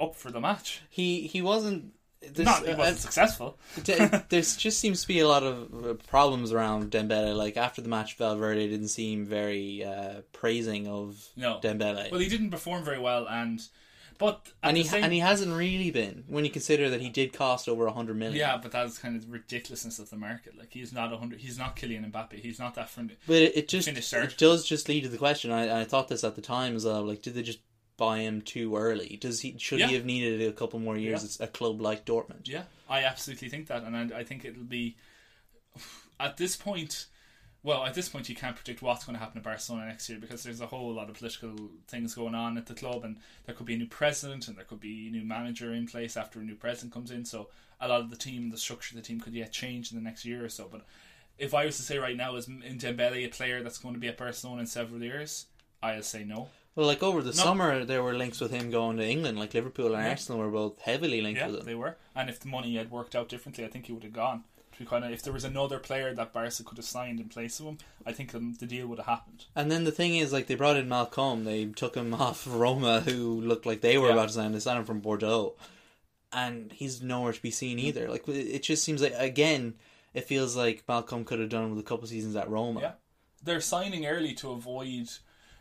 [0.00, 0.82] up for the match.
[0.90, 1.92] He he wasn't.
[2.38, 3.58] Not he uh, wasn't successful.
[3.84, 7.36] there just seems to be a lot of uh, problems around Dembele.
[7.36, 12.10] Like after the match, Valverde didn't seem very uh, praising of No, Dembele.
[12.10, 13.60] Well, he didn't perform very well, and
[14.18, 17.32] but and he same- and he hasn't really been when you consider that he did
[17.32, 18.38] cost over a hundred million.
[18.38, 20.56] yeah, but that's kind of the ridiculousness of the market.
[20.58, 21.40] Like he's not a hundred.
[21.40, 22.34] He's not Kylian Mbappe.
[22.34, 23.16] He's not that friendly.
[23.26, 25.50] But it, it just it does just lead to the question.
[25.50, 27.02] I, I thought this at the time as well.
[27.04, 27.60] Like, did they just
[27.96, 29.16] buy him too early?
[29.20, 29.86] Does he should Yeah.
[29.88, 31.44] he have needed a couple more years Yeah.
[31.44, 32.46] at a club like Dortmund?
[32.46, 34.96] Yeah, I absolutely think that, and I, I think it'll be
[36.20, 37.06] at this point.
[37.66, 40.20] Well, at this point, you can't predict what's going to happen in Barcelona next year
[40.20, 41.50] because there's a whole lot of political
[41.88, 44.64] things going on at the club, and there could be a new president and there
[44.64, 47.24] could be a new manager in place after a new president comes in.
[47.24, 47.48] So
[47.80, 50.04] a lot of the team, the structure of the team, could yet change in the
[50.04, 50.68] next year or so.
[50.70, 50.82] But
[51.38, 54.00] if I was to say right now, is in Dembele a player that's going to
[54.00, 55.46] be at Barcelona in several years?
[55.82, 56.50] I'll say no.
[56.76, 57.42] Well, like over the No.
[57.42, 59.40] summer, there were links with him going to England.
[59.40, 60.10] Like Liverpool and Yeah.
[60.10, 61.66] Arsenal were both heavily linked Yeah, with him.
[61.66, 61.96] they were.
[62.14, 64.44] And if the money had worked out differently, I think he would have gone.
[64.84, 67.66] Kind of, if there was another player that Barca could have signed in place of
[67.66, 69.46] him, I think um, the deal would have happened.
[69.54, 73.00] And then the thing is, like they brought in Malcom, they took him off Roma,
[73.00, 74.12] who looked like they were Yeah.
[74.14, 74.52] about to sign.
[74.52, 75.54] They signed him from Bordeaux,
[76.32, 78.08] and he's nowhere to be seen either.
[78.10, 79.74] Like it it just seems like again,
[80.14, 82.80] it feels like Malcom could have done with a couple seasons at Roma.
[82.80, 82.92] Yeah,
[83.42, 85.08] they're signing early to avoid.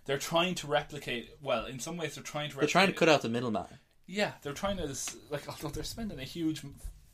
[0.05, 1.31] They're trying to replicate.
[1.41, 2.57] Well, in some ways, they're trying to.
[2.57, 3.65] They're trying to cut out the middleman.
[4.07, 4.95] Yeah, they're trying to
[5.31, 5.43] like.
[5.49, 6.61] Although they're spending a huge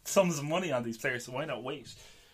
[0.03, 1.93] sums of money on these players, so why not wait?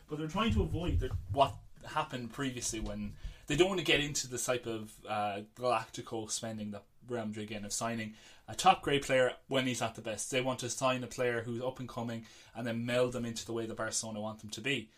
[0.09, 1.53] But they're trying to avoid what
[1.85, 3.13] happened previously when
[3.47, 7.49] they don't want to get into the type of uh, galactical spending that Real Madrid
[7.49, 8.13] again of signing
[8.47, 10.31] a top grade player when he's at the best.
[10.31, 12.25] They want to sign a player who's up and coming
[12.55, 14.89] and then meld them into the way the Barcelona want them to be.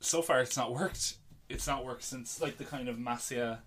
[0.00, 1.14] So far, it's not worked.
[1.48, 3.58] It's not worked since like the kind of Masia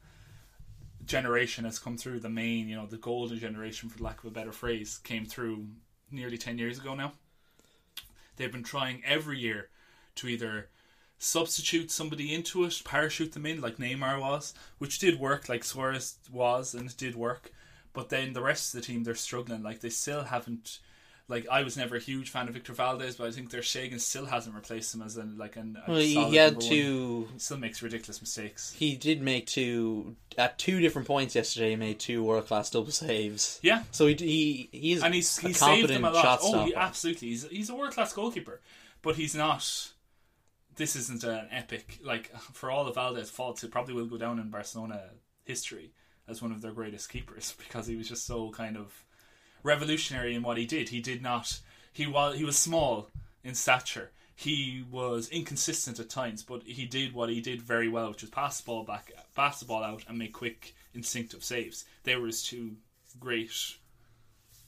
[1.06, 2.19] generation has come through.
[2.19, 5.67] The main, you know, the golden generation, for lack of a better phrase, came through
[6.12, 7.13] nearly ten years ago now.
[8.38, 9.69] They've been trying every year
[10.15, 10.69] to either
[11.19, 16.17] substitute somebody into it, parachute them in like Neymar was, which did work, like Suarez
[16.32, 17.52] was, and it did work.
[17.93, 19.63] But then the rest of the team, they're struggling.
[19.63, 20.80] Like they still haven't.
[21.29, 23.99] Like I was never a huge fan of Victor Valdes, but I think their Stegen
[23.99, 25.77] still hasn't replaced him as an like an.
[25.85, 26.73] a Well, he, solid he had number one.
[26.73, 27.27] to.
[27.37, 28.71] Still makes ridiculous mistakes.
[28.71, 31.71] He did make two at two different points yesterday.
[31.71, 33.59] He made two world class double saves.
[33.61, 33.83] Yeah.
[33.91, 36.39] So he he he's and he's a he saved them a lot.
[36.41, 37.27] Oh, he absolutely.
[37.29, 38.61] He's he's a world class goalkeeper,
[39.01, 39.91] but he's not.
[40.77, 43.63] This isn't an epic like for all of Valdez' faults.
[43.65, 45.09] It probably will go down in Barcelona
[45.43, 45.91] history
[46.27, 49.03] as one of their greatest keepers because he was just so kind of
[49.67, 50.89] revolutionary in what he did.
[50.89, 51.60] He did not.
[51.93, 53.10] He was he was small
[53.43, 54.12] in stature.
[54.36, 58.30] He was inconsistent at times, but he did what he did very well, which was
[58.30, 61.86] pass the ball back, pass the ball out, and make quick, instinctive saves.
[62.03, 62.75] They were his two
[63.19, 63.51] great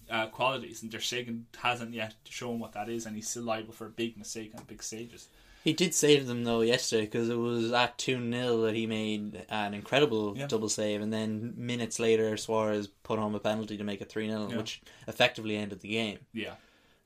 [0.10, 3.74] uh, qualities, and Der Stegen hasn't yet shown what that is, and he's still liable
[3.74, 5.28] for a big mistake on big stages.
[5.64, 9.46] He did save them though yesterday because it was at two 0 that he made
[9.50, 10.48] an incredible Yeah.
[10.48, 14.28] double save, and then minutes later Suarez put home a penalty to make it three
[14.28, 14.58] 0 Yeah.
[14.58, 16.20] which effectively ended the game.
[16.34, 16.56] Yeah.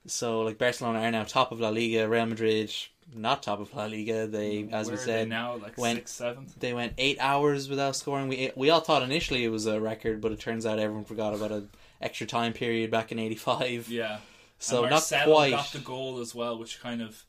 [0.06, 2.72] So like Barcelona are now top of La Liga, Real Madrid
[3.14, 4.26] not top of La Liga.
[4.26, 5.56] They, mm, as Where we said, they now?
[5.56, 6.58] Like went sixth, seventh?
[6.58, 8.28] They went eight hours without scoring.
[8.28, 11.34] We we all thought initially it was a record, but it turns out everyone forgot
[11.34, 11.68] about an
[12.00, 13.88] extra time period back in '85.
[13.90, 14.18] Yeah.
[14.58, 15.50] So not quite.
[15.50, 17.24] got the goal as well, which kind of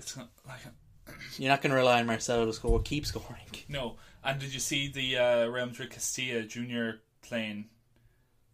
[0.00, 0.60] it's not like
[1.38, 2.80] You're not going to rely on Marcelo to score.
[2.80, 3.46] Keep scoring.
[3.68, 3.96] no.
[4.24, 7.66] And did you see the uh, Real Madrid Castilla Junior playing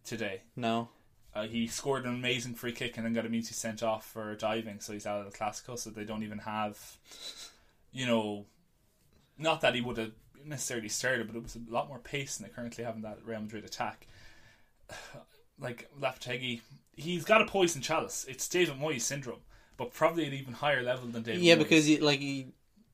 [0.03, 0.41] today?
[0.55, 0.89] No.
[1.33, 4.79] Uh, he scored an amazing free kick and then got immediately sent off for diving,
[4.79, 5.77] so he's out of the Clasico.
[5.77, 6.97] So they don't even have,
[7.91, 8.45] you know,
[9.37, 10.11] not that he would have
[10.45, 13.19] necessarily started, but it was a lot more pace than they currently have in that
[13.25, 14.07] Real Madrid attack.
[15.59, 16.61] Like Lopetegui,
[16.95, 18.27] he's got a poison chalice.
[18.29, 19.39] It's David Moyes syndrome,
[19.77, 21.41] but probably at even higher level than David.
[21.41, 21.59] Yeah, Moyes.
[21.59, 22.47] because he, like he,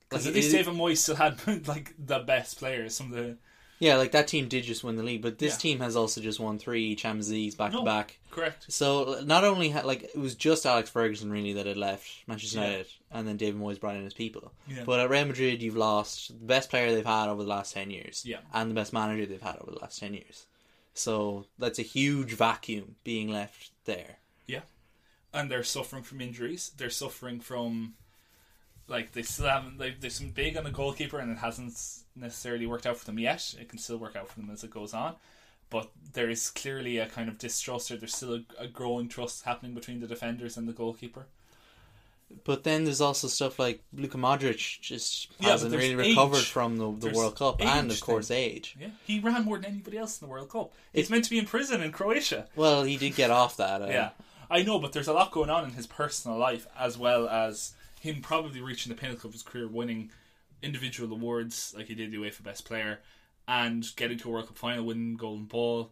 [0.10, 2.94] Because like, at least it- David Moyes still had like the best players.
[2.96, 3.38] Some of the
[3.80, 5.58] Yeah, like that team did just win the league, but this Yeah.
[5.60, 8.20] team has also just won three Champions Leagues back to No, back.
[8.32, 8.66] correct.
[8.72, 12.60] So not only had like it was just Alex Ferguson really that had left Manchester
[12.60, 12.66] Yeah.
[12.68, 14.52] United, and then David Moyes brought in his people.
[14.68, 14.84] Yeah.
[14.86, 17.90] But at Real Madrid, you've lost the best player they've had over the last ten
[17.92, 18.40] years, Yeah.
[18.54, 20.46] and the best manager they've had over the last ten years.
[20.96, 24.18] So that's a huge vacuum being left there.
[25.34, 26.72] And they're suffering from injuries.
[26.78, 27.94] They're suffering from
[28.88, 29.78] like they still haven't.
[29.78, 31.74] they've they've been big on the goalkeeper, and it hasn't
[32.16, 33.56] necessarily worked out for them yet.
[33.60, 35.16] It can still work out for them as it goes on.
[35.70, 39.44] But there is clearly a kind of distrust, or there's still a, a growing trust
[39.46, 41.26] happening between the defenders and the goalkeeper.
[42.46, 46.50] But then there's also stuff like Luka Modric just Yeah, hasn't really recovered age.
[46.50, 48.52] from the, the There's World Cup, and of course thing.
[48.52, 48.76] age.
[48.80, 50.74] Yeah, he ran more than anybody else in the World Cup.
[50.94, 52.48] He's meant to be in prison in Croatia.
[52.56, 53.84] Well, he did get off that.
[53.84, 54.10] Uh, Yeah,
[54.54, 57.74] I know, but there's a lot going on in his personal life as well as
[58.00, 60.12] him probably reaching the pinnacle of his career, winning
[60.62, 63.00] individual awards like he did the UEFA Best Player,
[63.48, 65.90] and getting to a World Cup final, winning Golden Ball.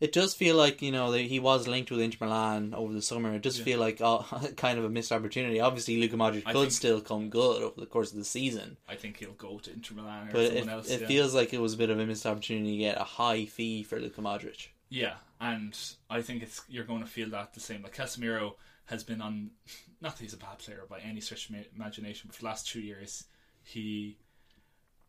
[0.00, 3.00] It does feel like you know that he was linked with Inter Milan over the
[3.00, 3.32] summer.
[3.32, 3.64] It does Yeah.
[3.64, 4.18] feel like uh,
[4.56, 5.60] kind of a missed opportunity.
[5.60, 8.96] Obviously, Luka Modric I could still come good over the course of the season, I
[8.96, 10.90] think he'll go to Inter Milan or but someone it, else.
[10.90, 11.06] it yeah.
[11.06, 13.84] feels like it was a bit of a missed opportunity to get a high fee
[13.84, 14.66] for Luka Modric.
[14.88, 15.76] Yeah, and
[16.08, 17.82] I think it's you're going to feel that the same.
[17.82, 18.54] Like Casemiro
[18.86, 19.50] has been on,
[20.00, 22.68] not that he's a bad player by any stretch of imagination, but for the last
[22.68, 23.24] two years,
[23.62, 24.18] he,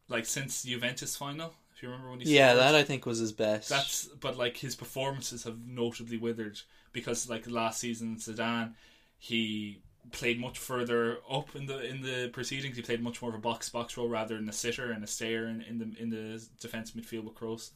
[0.07, 3.19] like since Juventus final, if you remember when he Yeah, scored, that I think was
[3.19, 3.69] his best.
[3.69, 6.59] That's but like his performances have notably withered
[6.93, 8.73] because like last season Zidane,
[9.17, 12.75] he played much further up in the in the proceedings.
[12.77, 15.07] He played much more of a box box role rather than a sitter and a
[15.07, 17.71] stayer in, in the in the defense midfield with Kroos.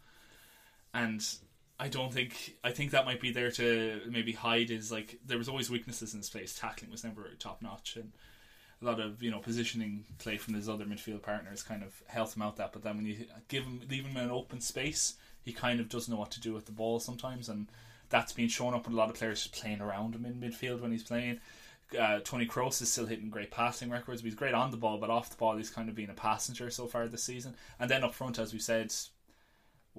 [0.93, 1.25] And
[1.79, 5.37] I don't think I think that might be there to maybe hide his like there
[5.37, 6.53] was always weaknesses in his place.
[6.53, 8.11] Tackling was never top notch and
[8.81, 12.35] a lot of you know positioning play from his other midfield partners kind of helped
[12.35, 12.73] him out that.
[12.73, 15.89] But then when you give him leave him in an open space, he kind of
[15.89, 17.67] doesn't know what to do with the ball sometimes, and
[18.09, 20.81] that's been shown up with a lot of players just playing around him in midfield
[20.81, 21.39] when he's playing.
[21.99, 24.21] Uh, Tony Kroos is still hitting great passing records.
[24.21, 26.69] He's great on the ball, but off the ball, he's kind of been a passenger
[26.69, 27.55] so far this season.
[27.79, 28.93] And then up front, as we said,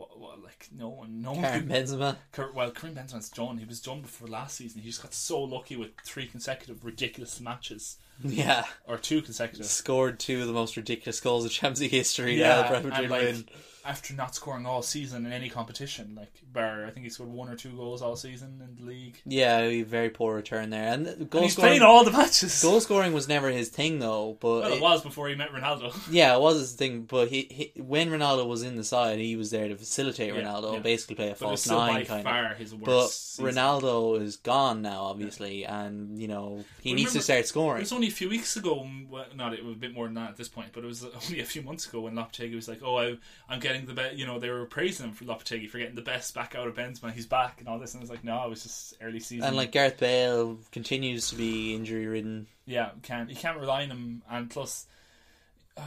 [0.00, 1.42] what, what, like no one, no one.
[1.42, 2.16] Karim could- Benzema.
[2.32, 3.58] Kar- Well, Karim Benzema's done.
[3.58, 4.80] He was done before last season.
[4.80, 7.98] He just got so lucky with three consecutive ridiculous matches.
[8.24, 8.64] Yeah.
[8.86, 9.64] or two consecutive.
[9.66, 12.38] Scored two of the most ridiculous goals of Champions League history.
[12.38, 13.48] Yeah, Yeah, Real Madrid and like win.
[13.85, 17.49] After not scoring all season in any competition, like bar, I think he scored one
[17.49, 19.21] or two goals all season in the league.
[19.25, 21.71] Yeah, very poor return there, and goal he's scoring.
[21.71, 22.61] playing all the matches.
[22.62, 24.37] Goal scoring was never his thing, though.
[24.40, 25.95] But Well, it was before he met Ronaldo.
[26.11, 29.37] Yeah, it was his thing, but he, he when Ronaldo was in the side, he
[29.37, 30.79] was there to facilitate Yeah, Ronaldo, yeah.
[30.81, 32.59] basically play a false nine kind far of.
[32.59, 33.47] his but season.
[33.55, 37.79] Ronaldo is gone now, obviously, and you know he needs to start scoring.
[37.79, 40.14] It was only a few weeks ago, well, not it was a bit more than
[40.14, 42.69] that at this point, but it was only a few months ago when Lopetegui was
[42.69, 43.16] like, "Oh, I,
[43.49, 46.02] I'm getting the best." You know, they were praising him for Lopetegui for getting the
[46.02, 47.12] best back out of Benzema.
[47.12, 49.46] He's back and all this, and it's like, no, it was just early season.
[49.46, 52.46] And like Gareth Bale continues to be injury ridden.
[52.66, 54.87] yeah, can't you can't rely on him, and plus.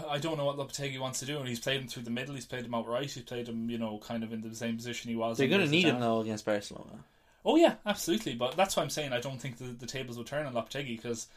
[0.09, 2.33] I don't know what Lopetegui wants to do, and he's played him through the middle.
[2.33, 3.11] He's played him outright.
[3.11, 5.37] He's played him, you know, kind of in the same position he was.
[5.37, 7.03] They're going to need him though against Barcelona.
[7.45, 8.33] Oh yeah, absolutely.
[8.35, 10.95] But that's why I'm saying I don't think the, the tables will turn on Lopetegui
[10.95, 11.27] because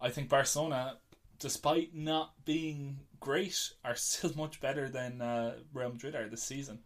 [0.00, 0.96] I think Barcelona,
[1.38, 6.80] despite not being great, are still much better than uh, Real Madrid are this season.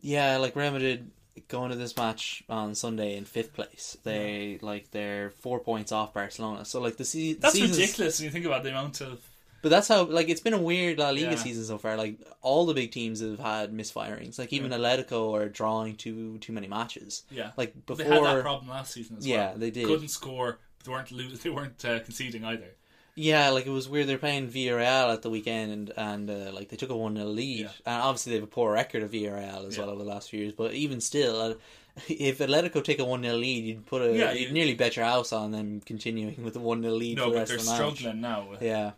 [0.00, 1.10] Yeah, like Real Madrid
[1.48, 3.96] going to this match on Sunday in fifth place.
[4.02, 6.64] They like they're four points off Barcelona.
[6.64, 9.20] So like the, se- That's season's- ridiculous when you think about the amount of.
[9.62, 11.34] But that's how like it's been a weird La Liga Yeah.
[11.34, 11.96] season so far.
[11.98, 14.38] Like all the big teams have had misfirings.
[14.38, 14.78] Like even Yeah.
[14.78, 17.24] Atletico are drawing too too many matches.
[17.30, 19.36] Yeah, Like before they had that problem last season as well.
[19.36, 19.84] Yeah, they did.
[19.86, 20.60] Couldn't score.
[20.84, 21.38] They weren't losing.
[21.42, 22.74] They weren't uh, conceding either.
[23.22, 24.06] Yeah, like it was weird.
[24.06, 27.26] They're playing Villarreal at the weekend, and, and uh, like they took a one 0
[27.28, 27.68] lead.
[27.84, 29.82] And obviously they have a poor record of Villarreal as Yeah.
[29.84, 30.52] well over the last few years.
[30.54, 31.54] But even still, uh,
[32.08, 34.96] if Atletico take a one 0 lead, you'd put a Yeah, you'd you- nearly bet
[34.96, 37.16] your house on them continuing with a one 0 lead.
[37.18, 37.96] No, for the but rest they're of the match.
[37.98, 38.48] struggling now.
[38.60, 38.92] Yeah,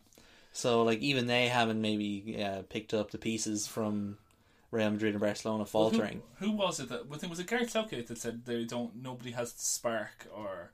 [0.53, 4.19] so like even they haven't maybe uh, picked up the pieces from
[4.71, 6.23] Real Madrid and Barcelona Well, who- faltering.
[6.39, 7.03] who, was it that?
[7.13, 9.03] I think was it Gareth Southgate that said they don't.
[9.03, 10.71] Nobody has the spark, or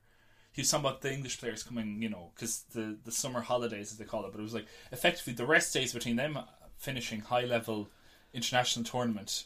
[0.58, 2.02] he was talking about the English players coming.
[2.02, 4.32] You know, because the the summer holidays as they call it.
[4.32, 6.36] But it was like effectively the rest days between them
[6.76, 7.88] finishing high level
[8.34, 9.44] international tournament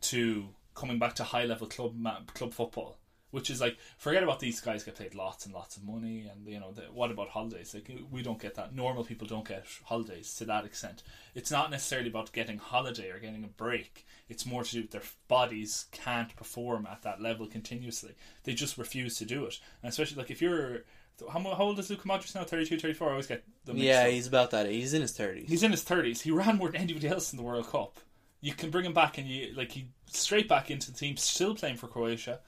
[0.00, 1.94] to coming back to high level club
[2.32, 2.97] club football
[3.30, 6.46] which is like forget about these guys get paid lots and lots of money, and
[6.46, 7.74] you know the, what about holidays?
[7.74, 8.74] Like we don't get that.
[8.74, 11.02] Normal people don't get holidays to that extent.
[11.34, 14.06] It's not necessarily about getting holiday or getting a break.
[14.28, 18.14] It's more to do with their bodies can't perform at that level continuously.
[18.44, 20.84] They just refuse to do it, and especially like if you're
[21.32, 22.44] how, how old is Luka Modric now?
[22.44, 23.08] 32, 34?
[23.08, 24.10] I always get mixed Yeah, up.
[24.10, 24.70] he's about that.
[24.70, 25.48] He's in his thirties.
[25.48, 26.20] He's in his thirties.
[26.20, 27.98] He ran more than anybody else in the World Cup.
[28.40, 31.56] You can bring him back, and you like he straight back into the team, still
[31.56, 32.38] playing for Croatia,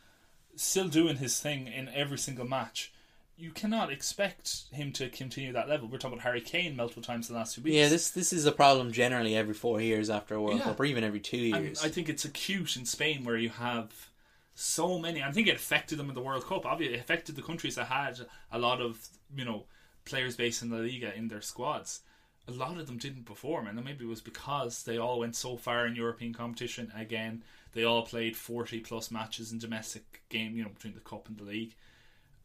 [0.56, 2.92] still doing his thing in every single match.
[3.36, 5.88] You cannot expect him to continue that level.
[5.88, 7.74] We're talking about Harry Kane multiple times in the last two weeks.
[7.74, 10.64] Yeah, this this is a problem generally every four years after a World Yeah.
[10.64, 11.82] Cup, or even every two And years.
[11.82, 14.10] I think it's acute in Spain where you have
[14.54, 15.22] so many.
[15.22, 16.66] I think it affected them in the World Cup.
[16.66, 18.20] Obviously, it affected the countries that had
[18.52, 19.64] a lot of you know
[20.04, 22.00] players based in the Liga in their squads.
[22.46, 25.56] A lot of them didn't perform, and maybe it was because they all went so
[25.56, 26.92] far in European competition.
[26.94, 27.42] Again,
[27.72, 31.38] they all played forty plus matches in domestic game, you know, between the cup and
[31.38, 31.74] the league,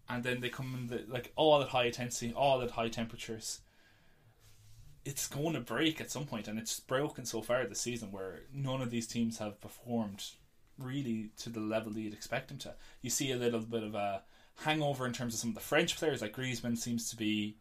[0.10, 3.62] and then they come in the, like all at high intensity, all at high temperatures
[5.06, 8.40] it's going to break at some point, and it's broken so far this season where
[8.52, 10.32] none of these teams have performed
[10.80, 12.74] really to the level that you'd expect them to.
[13.02, 14.24] You see a little bit of a
[14.64, 17.56] hangover in terms of some of the French players, like Griezmann seems to be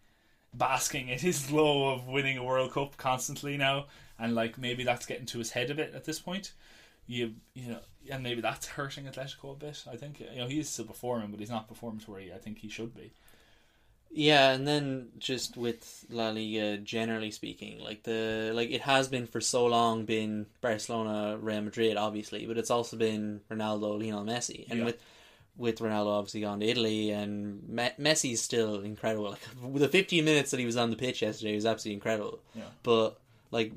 [0.54, 3.86] basking in his low of winning a World Cup constantly now,
[4.18, 6.52] and like maybe that's getting to his head a bit at this point.
[7.06, 7.80] You you know,
[8.10, 9.84] and maybe that's hurting Atletico a bit.
[9.90, 12.38] I think you know he's still performing, but he's not performing to where he, I
[12.38, 13.12] think he should be.
[14.16, 19.26] Yeah, and then just with La Liga generally speaking, like the like it has been
[19.26, 24.66] for so long been Barcelona, Real Madrid, obviously, but it's also been Ronaldo, Lionel Messi,
[24.70, 24.84] and Yeah.
[24.86, 25.02] with
[25.56, 29.30] with Ronaldo obviously gone to Italy, and Me- Messi's still incredible.
[29.30, 32.38] Like the 15 minutes that he was on the pitch yesterday was absolutely incredible.
[32.54, 32.62] Yeah.
[32.84, 33.18] But
[33.50, 33.72] like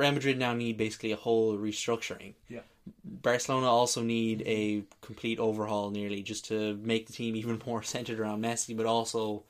[0.00, 2.32] Real Madrid now need basically a whole restructuring.
[2.48, 2.60] Yeah.
[3.04, 8.18] Barcelona also need a complete overhaul nearly just to make the team even more centered
[8.18, 9.44] around Messi, but also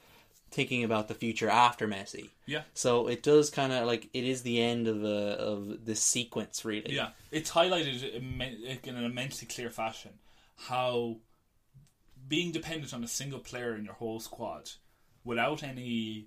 [0.51, 2.31] thinking about the future after Messi.
[2.47, 2.63] Yeah.
[2.75, 6.65] So it does kind of like it is the end of a of this sequence
[6.65, 6.95] really.
[6.95, 10.11] Yeah, it's highlighted in an immensely clear fashion
[10.57, 11.19] how
[12.27, 14.73] being dependent on a single player in your whole squad
[15.25, 16.27] without any,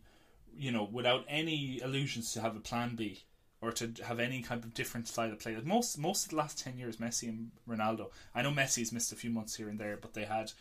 [0.56, 3.24] you know, without any illusions to have a plan B
[3.64, 5.56] or to have any kind of different style of play.
[5.56, 8.12] Like most most of the last ten years, Messi and Ronaldo.
[8.36, 10.52] I know Messi's missed a few months here and there, but they had.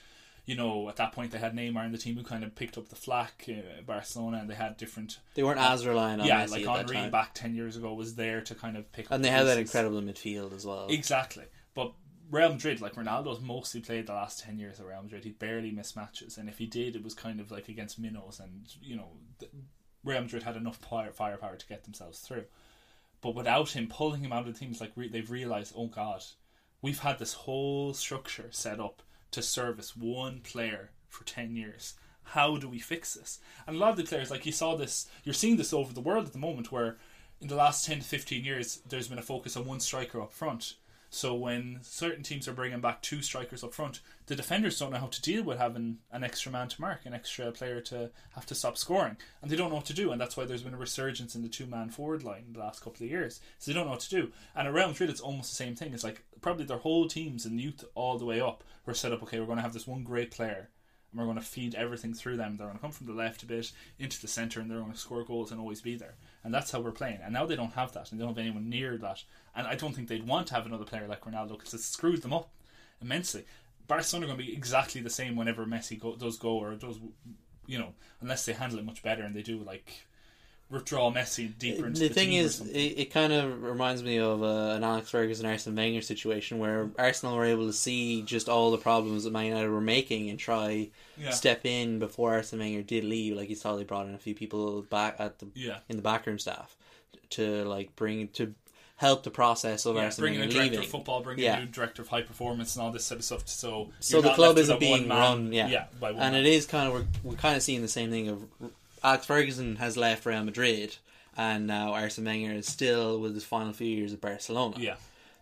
[0.45, 2.77] You know, at that point they had Neymar in the team who kind of picked
[2.77, 5.21] up the flack, uh, Barcelona, and they had different.
[5.35, 8.41] They weren't as reliant on yeah, Messi like Henri back ten years ago was there
[8.41, 9.13] to kind of pick up.
[9.13, 10.89] And they the had that incredible midfield as well.
[10.91, 11.45] Exactly.
[11.75, 11.93] But
[12.33, 15.23] Real Madrid, like Ronaldo's mostly played the last 10 years at Real Madrid.
[15.23, 16.39] He barely missed matches.
[16.39, 18.41] And if he did, it was kind of like against minnows.
[18.43, 19.13] And, you know,
[20.03, 22.45] Real Madrid had enough fire, firepower to get themselves through.
[23.23, 26.23] But without him pulling him out of the teams, like re- they've realised, oh God,
[26.83, 29.01] we've had this whole structure set up
[29.31, 31.95] to service one player for 10 years.
[32.25, 33.41] How do we fix this?
[33.67, 36.01] And a lot of the players, like you saw this, you're seeing this over the
[36.01, 36.99] world at the moment where
[37.41, 40.33] in the last 10 to 15 years, there's been a focus on one striker up
[40.33, 40.75] front.
[41.15, 44.99] So when certain teams are bringing back two strikers up front, the defenders don't know
[44.99, 48.47] how to deal with having an extra man to mark, an extra player to have
[48.47, 50.11] to stop scoring, and they don't know what to do.
[50.11, 52.83] And that's why there's been a resurgence in the two-man forward line in the last
[52.83, 53.43] couple of years.
[53.59, 54.33] So they don't know what to do.
[54.57, 55.93] And Real Madrid, it's almost the same thing.
[55.93, 59.23] It's like probably their whole teams and youth all the way up were set up.
[59.23, 60.71] Okay, we're going to have this one great player,
[61.11, 62.57] and we're going to feed everything through them.
[62.57, 64.93] They're going to come from the left a bit into the centre, and they're going
[64.93, 66.15] to score goals and always be there.
[66.45, 67.21] And that's how we're playing.
[67.23, 69.23] And now they don't have that, and they don't have anyone near that.
[69.55, 72.21] And I don't think they'd want to have another player like Ronaldo because it screws
[72.21, 72.51] them up
[73.01, 73.45] immensely.
[73.87, 76.99] Barcelona are going to be exactly the same whenever Messi go, does go or does,
[77.67, 80.07] you know, unless they handle it much better and they do like
[80.73, 84.43] withdraw Messi deeper into the the, thing is, it, it kind of reminds me of
[84.43, 88.71] uh, an Alex Ferguson Arsene Wenger situation where Arsenal were able to see just all
[88.71, 91.31] the problems that Man United were making and try Yeah.
[91.31, 93.37] step in before Arsene Wenger did leave.
[93.37, 95.79] Like you saw, they brought in a few people back at the Yeah.
[95.89, 96.75] in the backroom staff
[97.31, 98.55] to like bring to
[98.97, 100.85] help the process of yeah, Arsene bringing a Wenger director leaving.
[100.87, 101.57] of football, bringing yeah.
[101.57, 103.49] a new director of high performance, and all this sort of stuff.
[103.49, 106.45] So, so the club isn't being run, yeah, yeah, by one and man.
[106.45, 108.45] it is kind of we're, we're kind of seeing the same thing of
[109.05, 110.97] Alex Ferguson has left Real Madrid,
[111.37, 114.77] and now Arsene Wenger is still with his final few years at Barcelona.
[114.79, 114.97] Yeah.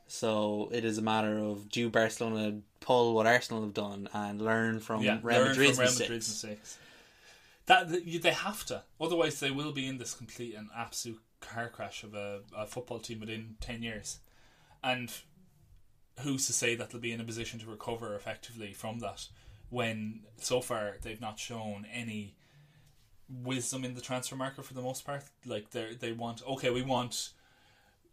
[0.06, 4.80] So it is a matter of do Barcelona pull what Arsenal have done and learn
[4.80, 6.00] from yeah, Real learn Madrid's from Real mistakes.
[6.00, 6.78] Madrid's mistakes.
[7.66, 12.02] That they have to, otherwise they will be in this complete and absolute car crash
[12.02, 14.18] of a, a football team within ten years.
[14.82, 15.12] And
[16.20, 19.28] who's to say that they'll be in a position to recover effectively from that
[19.68, 22.34] when so far they've not shown any
[23.42, 25.24] wisdom in the transfer market for the most part.
[25.46, 27.30] Like they they want okay, we want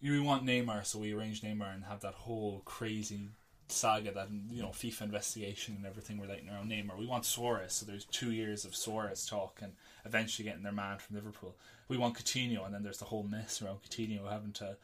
[0.02, 3.30] we want Neymar, so we arrange Neymar and have that whole crazy
[3.70, 6.98] saga that you know FIFA investigation and everything relating around Neymar.
[6.98, 9.74] We want Suarez, so there's two years of Suarez talk and
[10.06, 11.56] eventually getting their man from Liverpool.
[11.88, 14.78] We want Coutinho, and then there's the whole mess around Coutinho having to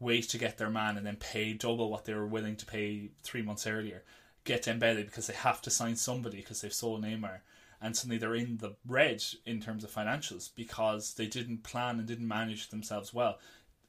[0.00, 3.10] wait to get their man and then pay double what they were willing to pay
[3.22, 4.02] three months earlier.
[4.44, 7.40] Get Dembele because they have to sign somebody because they've sold Neymar,
[7.80, 12.08] and suddenly they're in the red in terms of financials because they didn't plan and
[12.08, 13.38] didn't manage themselves well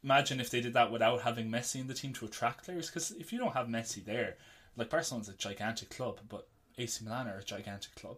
[0.03, 2.87] imagine if they did that without having Messi in the team to attract players.
[2.87, 4.37] Because if you don't have Messi there,
[4.75, 8.17] like Barcelona's a gigantic club, but AC Milan are a gigantic club,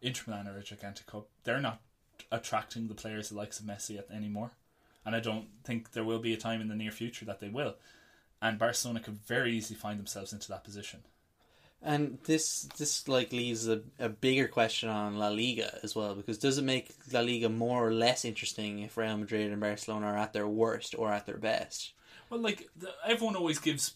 [0.00, 1.24] Inter Milan are a gigantic club.
[1.44, 1.80] They're not
[2.30, 4.52] attracting the players the likes of Messi anymore,
[5.04, 7.48] and I don't think there will be a time in the near future that they
[7.48, 7.76] will.
[8.42, 11.00] And Barcelona could very easily find themselves into that position.
[11.82, 16.36] And this this like leaves a, a bigger question on La Liga as well because
[16.36, 20.18] does it make La Liga more or less interesting if Real Madrid and Barcelona are
[20.18, 21.94] at their worst or at their best?
[22.28, 22.68] Well, like
[23.04, 23.94] everyone always gives,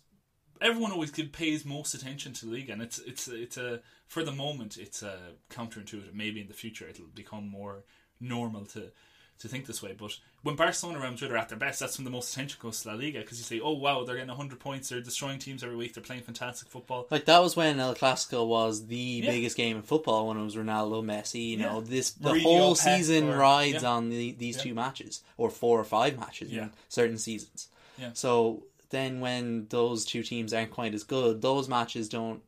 [0.61, 4.76] everyone always pays most attention to league, and it's it's it's a for the moment
[4.76, 5.18] it's a
[5.51, 6.14] counterintuitive.
[6.14, 7.85] Maybe in the future it'll become more
[8.18, 8.93] normal to
[9.41, 9.95] to think this way.
[9.97, 12.59] But when Barcelona and Real Madrid are at their best, that's when the most attention
[12.62, 15.38] goes to La Liga because you say, "Oh wow, they're getting hundred points, they're destroying
[15.40, 18.97] teams every week, they're playing fantastic football." Like that was when El Clasico was the
[19.24, 19.30] Yeah.
[19.32, 21.49] biggest game in football when it was Ronaldo, Messi.
[21.49, 23.90] You know, this the Mourinho, whole season or- rides yeah.
[23.90, 24.62] on the, these Yeah.
[24.62, 26.64] two matches or four or five matches Yeah.
[26.64, 27.68] in certain seasons.
[27.99, 28.11] Yeah.
[28.12, 32.42] So then when those two teams aren't quite as good, those matches don't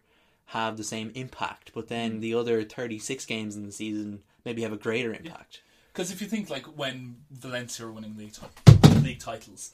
[0.51, 1.73] have the same impact.
[1.75, 1.89] But Mm.
[1.89, 5.61] then the other thirty six games in the season maybe have a greater impact.
[5.97, 9.71] Because if you think like when Valencia were winning league ti- league titles,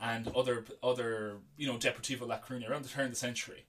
[0.00, 3.64] and other other you know Deportivo La Coruña around the turn of the century,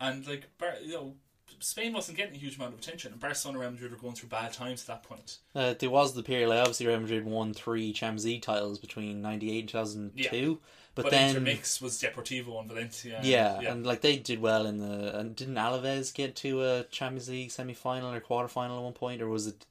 [0.00, 1.14] and like Bar- you know
[1.58, 4.14] Spain wasn't getting a huge amount of attention, and Barcelona and Real Madrid were going
[4.14, 5.38] through bad times at that point.
[5.52, 9.20] Uh, there was the period, like obviously Real Madrid won three Champions League titles between
[9.20, 10.60] '98 and 2002,
[10.94, 13.16] but, But, then intermix was Deportivo and Valencia.
[13.16, 16.84] and- yeah, and like they did well in the and didn't Alaves get to a
[16.84, 19.66] Champions League semi final or quarter final at one point, or was it?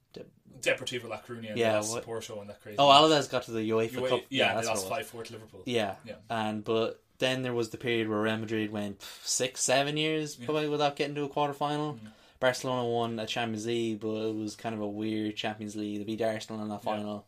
[0.59, 2.77] Deportivo La Coruña Yeah, yeah, lost what- Porto and that crazy.
[2.79, 3.01] Oh, match.
[3.11, 4.21] Alaves got to the UEFA Ua- Cup.
[4.29, 5.61] Yeah, that's they lost five four to Liverpool.
[5.65, 6.15] Yeah, yeah.
[6.29, 10.67] and but then there was the period where Real Madrid went six, seven years probably
[10.67, 11.93] without getting to a quarter final.
[11.93, 12.11] Mm.
[12.39, 15.99] Barcelona won a Champions League, but it was kind of a weird Champions League.
[15.99, 16.91] They beat Arsenal in that Yeah.
[16.95, 17.25] final,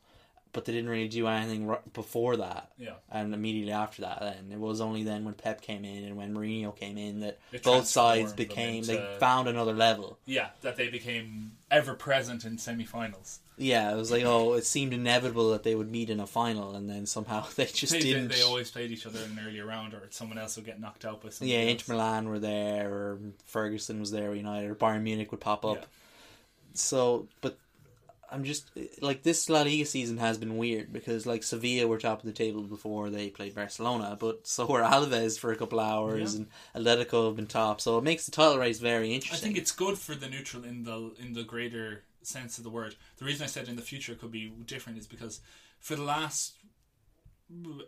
[0.54, 2.72] but they didn't really do anything before that.
[2.78, 2.94] Yeah.
[3.12, 6.34] and immediately after that, then it was only then when Pep came in and when
[6.34, 10.18] Mourinho came in that both sides became they found another level.
[10.26, 13.40] Yeah, that they became ever present in semi-finals.
[13.58, 16.76] Yeah, it was like oh, it seemed inevitable that they would meet in a final,
[16.76, 18.30] and then somehow they just they, they- didn't.
[18.30, 21.06] They, always played each other in an earlier round, or someone else would get knocked
[21.06, 21.52] out by someone.
[21.52, 21.72] yeah, else.
[21.72, 25.78] Inter Milan were there, or Ferguson was there, United, or Bayern Munich would pop up.
[25.78, 25.86] Yeah.
[26.76, 27.58] So, but
[28.34, 28.70] I'm just
[29.02, 32.32] like this La Liga season has been weird because like Sevilla were top of the
[32.34, 36.42] table before they played Barcelona, but so were Alaves for a couple hours, Yeah.
[36.76, 37.80] and Atletico have been top.
[37.80, 39.38] So it makes the title race very interesting.
[39.38, 42.70] I think it's good for the neutral in the in the greater sense of the
[42.72, 42.96] word.
[43.18, 45.40] The reason I said in the future could be different is because
[45.80, 46.56] for the last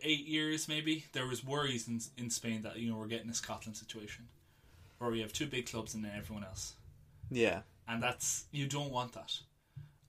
[0.02, 3.34] eight years, maybe there was worries in in Spain that you know we're getting a
[3.34, 4.28] Scotland situation,
[4.98, 6.74] where we have two big clubs and then everyone else.
[7.30, 7.62] Yeah.
[7.88, 9.32] and that's you don't want that,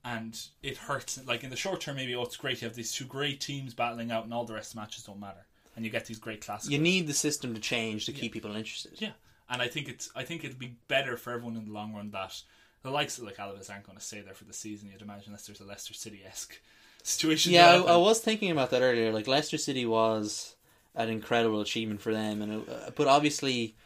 [0.04, 1.20] and it hurts.
[1.26, 3.74] Like in the short term, maybe oh, it's great you have these two great teams
[3.74, 5.46] battling out, and all the rest of the matches don't matter,
[5.76, 6.70] and you get these great classics.
[6.70, 8.92] You need the system to change to keep people interested.
[8.96, 9.12] Yeah,
[9.48, 12.10] and I think it's I think it'd be better for everyone in the long run
[12.10, 12.42] that
[12.82, 14.90] the likes of like Alaves aren't going to stay there for the season.
[14.90, 16.60] You'd imagine unless there's a Leicester City esque
[17.02, 17.52] situation.
[17.52, 17.94] Yeah, I.
[17.94, 19.12] I was thinking about that earlier.
[19.12, 20.54] Like Leicester City was
[20.94, 23.76] an incredible achievement for them, and it, uh, but obviously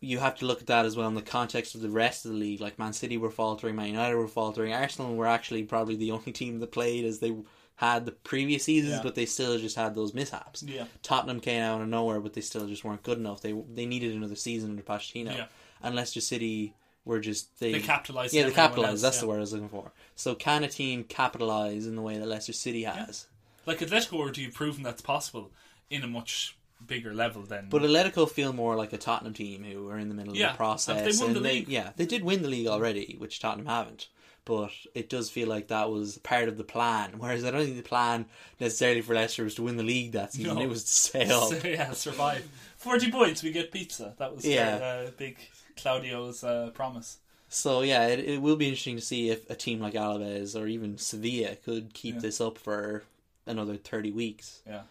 [0.00, 2.32] you have to look at that as well in the context of the rest of
[2.32, 2.60] the league.
[2.60, 6.32] Like Man City were faltering, Man United were faltering, Arsenal were actually probably the only
[6.32, 7.34] team that played as they
[7.76, 9.02] had the previous seasons, Yeah.
[9.02, 10.62] but they still just had those mishaps.
[10.62, 10.86] Yeah.
[11.02, 13.40] Tottenham came out of nowhere, but they still just weren't good enough.
[13.42, 15.46] They they needed another season under Pochettino, Yeah.
[15.82, 16.74] and Leicester City
[17.04, 18.92] were just they They capitalised Yeah, they capitalised.
[18.94, 19.20] else, That's yeah.
[19.20, 19.92] the word I was looking for.
[20.14, 23.26] So can a team capitalise in the way that Leicester City has?
[23.66, 25.50] like Atletico already have proven that's possible
[25.90, 27.68] in a much bigger level than.
[27.68, 30.52] But Atletico feel more like a Tottenham team who are in the middle Yeah, of
[30.52, 31.18] the process.
[31.18, 31.68] they won the they- league.
[31.68, 34.08] Yeah, they did win the league already, which Tottenham haven't.
[34.44, 37.14] But it does feel like that was part of the plan.
[37.18, 38.26] Whereas I don't think the plan
[38.60, 40.54] necessarily for Leicester was to win the league that season.
[40.54, 40.62] No.
[40.62, 41.48] It was to stay up.
[41.52, 42.48] So, yeah, survive.
[42.76, 44.14] Forty points, we get pizza.
[44.18, 44.78] That was Yeah.
[44.78, 45.38] their, uh, big
[45.76, 47.18] Claudio's uh, promise.
[47.48, 50.66] So yeah, it, it will be interesting to see if a team like Alaves or
[50.68, 52.20] even Sevilla could keep Yeah.
[52.20, 53.02] this up for
[53.46, 54.62] another thirty weeks.
[54.66, 54.82] Yeah.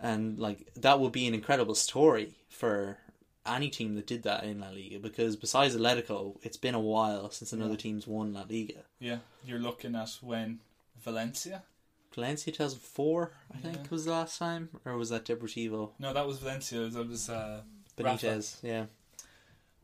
[0.00, 2.98] And like that would be an incredible story for
[3.46, 7.30] any team that did that in La Liga because besides Atletico, it's been a while
[7.30, 7.76] since another Yeah.
[7.78, 8.82] team's won La Liga.
[9.00, 10.60] Yeah, you're looking at when
[11.02, 11.62] Valencia.
[12.14, 15.90] Valencia 2004, I think, was the last time, or was that Deportivo?
[15.98, 16.88] No, that was Valencia.
[16.88, 17.62] That was uh,
[17.98, 18.42] Rafa.
[18.62, 18.86] Yeah.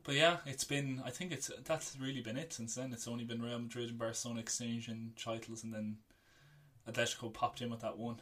[0.03, 1.01] But yeah, it's been.
[1.05, 2.93] I think it's that's really been it since then.
[2.93, 5.97] It's only been Real Madrid and Barcelona exchanging titles, and then
[6.87, 8.17] Atletico popped in with that one.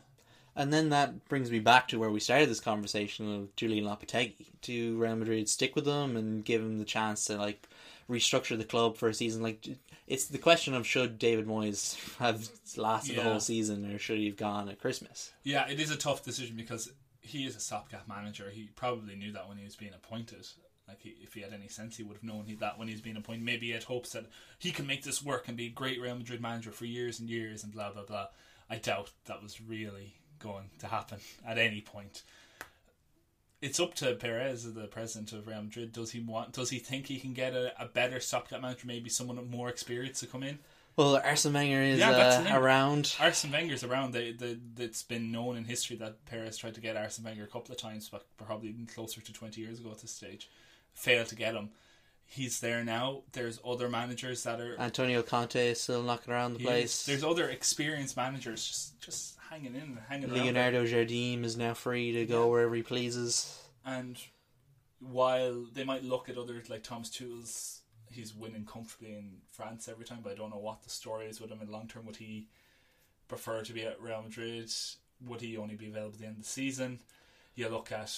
[0.56, 4.48] And then that brings me back to where we started this conversation of Julen Lopetegui.
[4.62, 7.68] Do Real Madrid stick with him and give him the chance to like
[8.10, 9.42] restructure the club for a season?
[9.42, 9.68] Like,
[10.08, 12.48] it's the question of should David Moyes have
[12.78, 15.34] lasted the whole season or should he have gone at Christmas?
[15.44, 16.92] Yeah, it is a tough decision because
[17.22, 18.50] he is a stopgap manager.
[18.52, 20.48] He probably knew that when he was being appointed.
[20.88, 22.94] Like, he, if he had any sense, he would have known he, that when he
[22.94, 23.44] was being appointed.
[23.44, 24.26] Maybe he had hopes that
[24.60, 27.30] he can make this work and be a great Real Madrid manager for years and
[27.30, 28.28] years and blah blah blah.
[28.70, 32.24] I doubt that was really going to happen at any point.
[33.62, 35.94] It's up to Perez, the president of Real Madrid.
[35.94, 36.52] Does he want?
[36.52, 38.86] Does he think he can get a, a better stopgap manager?
[38.86, 40.60] Maybe someone with more experience to come in.
[40.96, 43.16] Well, Arsene Wenger is that's uh, around.
[43.20, 44.14] Arsene Wenger's around.
[44.14, 47.48] They, they, it's been known in history that Perez tried to get Arsene Wenger a
[47.48, 50.50] couple of times, but probably even closer to 20 years ago at this stage.
[50.94, 51.70] Failed to get him.
[52.26, 53.22] He's there now.
[53.32, 54.80] There's other managers that are.
[54.80, 57.02] Antonio Conte is still knocking around the place.
[57.02, 57.06] is.
[57.06, 60.40] There's other experienced managers just just hanging in, hanging around.
[60.46, 63.60] Leonardo Jardim is now free to go wherever he pleases.
[63.86, 64.18] And
[65.00, 67.82] while they might look at others like Thomas Tuchel's,
[68.12, 71.40] he's winning comfortably in France every time, but I don't know what the story is
[71.40, 72.06] with him in the long term.
[72.06, 72.48] Would he
[73.28, 74.72] prefer to be at Real Madrid?
[75.26, 77.00] Would he only be available at the end of the season?
[77.56, 78.12] You look at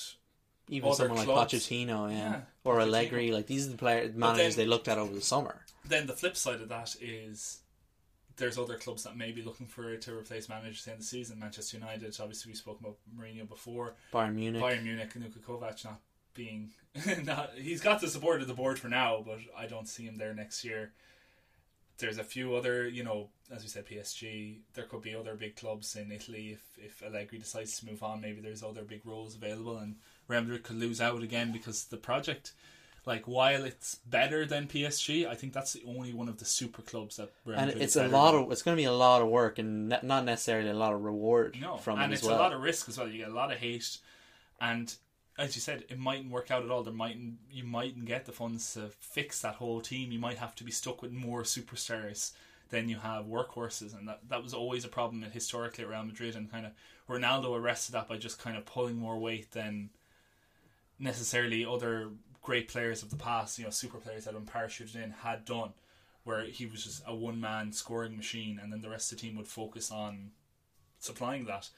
[0.70, 1.54] Even someone clubs.
[1.54, 2.82] like Pochettino, yeah, Yeah, or Pochettino.
[2.84, 5.66] Allegri, like these are the player managers then- they looked at over the summer.
[5.84, 7.60] Then the flip side of that is
[8.38, 11.40] there's other clubs that may be looking for to replace managers at the season.
[11.40, 13.96] Manchester United, obviously we spoke about Mourinho before.
[14.14, 14.62] Bayern Munich.
[14.62, 16.02] Bayern Munich, Niko Kovac not
[16.34, 16.70] being
[17.24, 20.18] not he's got the support of the board for now, but I don't see him
[20.18, 20.92] there next year.
[21.98, 24.58] There's a few other, you know, as we said, PSG.
[24.74, 28.22] There could be other big clubs in Italy if if Allegri decides to move on.
[28.22, 29.96] Maybe there's other big roles available, and
[30.28, 32.52] Real Madrid could lose out again because the project,
[33.06, 36.82] like while it's better than PSG, I think that's the only one of the super
[36.82, 38.44] clubs that Real and Madrid it's a lot than.
[38.44, 41.04] of it's going to be a lot of work and not necessarily a lot of
[41.04, 42.40] reward No, from and it it's as well.
[42.40, 43.08] a lot of risk as well.
[43.08, 43.98] You get a lot of hate,
[44.60, 44.94] and
[45.38, 46.82] as you said, it mightn't work out at all.
[46.84, 50.12] There mightn't you mightn't get the funds to fix that whole team.
[50.12, 52.32] You might have to be stuck with more superstars
[52.70, 56.36] than you have workhorses, and that that was always a problem historically at Real Madrid.
[56.36, 56.72] And kind of
[57.08, 59.90] Ronaldo arrested that by just kind of pulling more weight than
[61.00, 62.10] necessarily other
[62.46, 63.58] great players of the past.
[63.58, 65.74] You know, super players that had been parachuted in had done.
[66.24, 69.22] Where he was just a one man scoring machine, and then the rest of the
[69.22, 70.32] team would focus on
[70.98, 71.70] supplying that.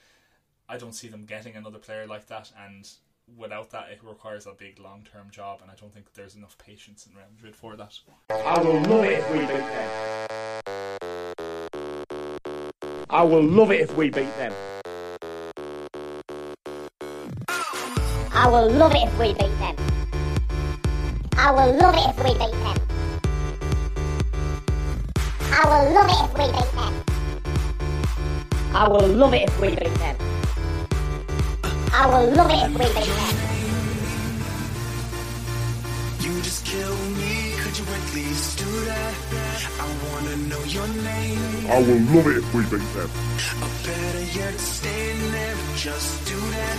[0.69, 2.89] I don't see them getting another player like that, and
[3.35, 6.57] without that, it requires a big long term job, and I don't think there's enough
[6.57, 7.99] patience in Real Madrid for that.
[8.29, 9.89] I will love it if we beat them.
[13.09, 14.53] I will love it if we beat them.
[18.33, 19.96] I will love it if we beat them.
[21.39, 22.77] I will love it if we beat them.
[25.53, 26.93] I will love it if we beat them.
[28.73, 30.17] I will love it if we beat them.
[31.93, 33.35] I will love it if we beat them.
[36.19, 39.13] You just kill me, could you at least do that?
[39.79, 41.67] I wanna know your name.
[41.69, 43.11] I will love it if we beat them.
[43.61, 46.77] Or better yet, stay there, just do that.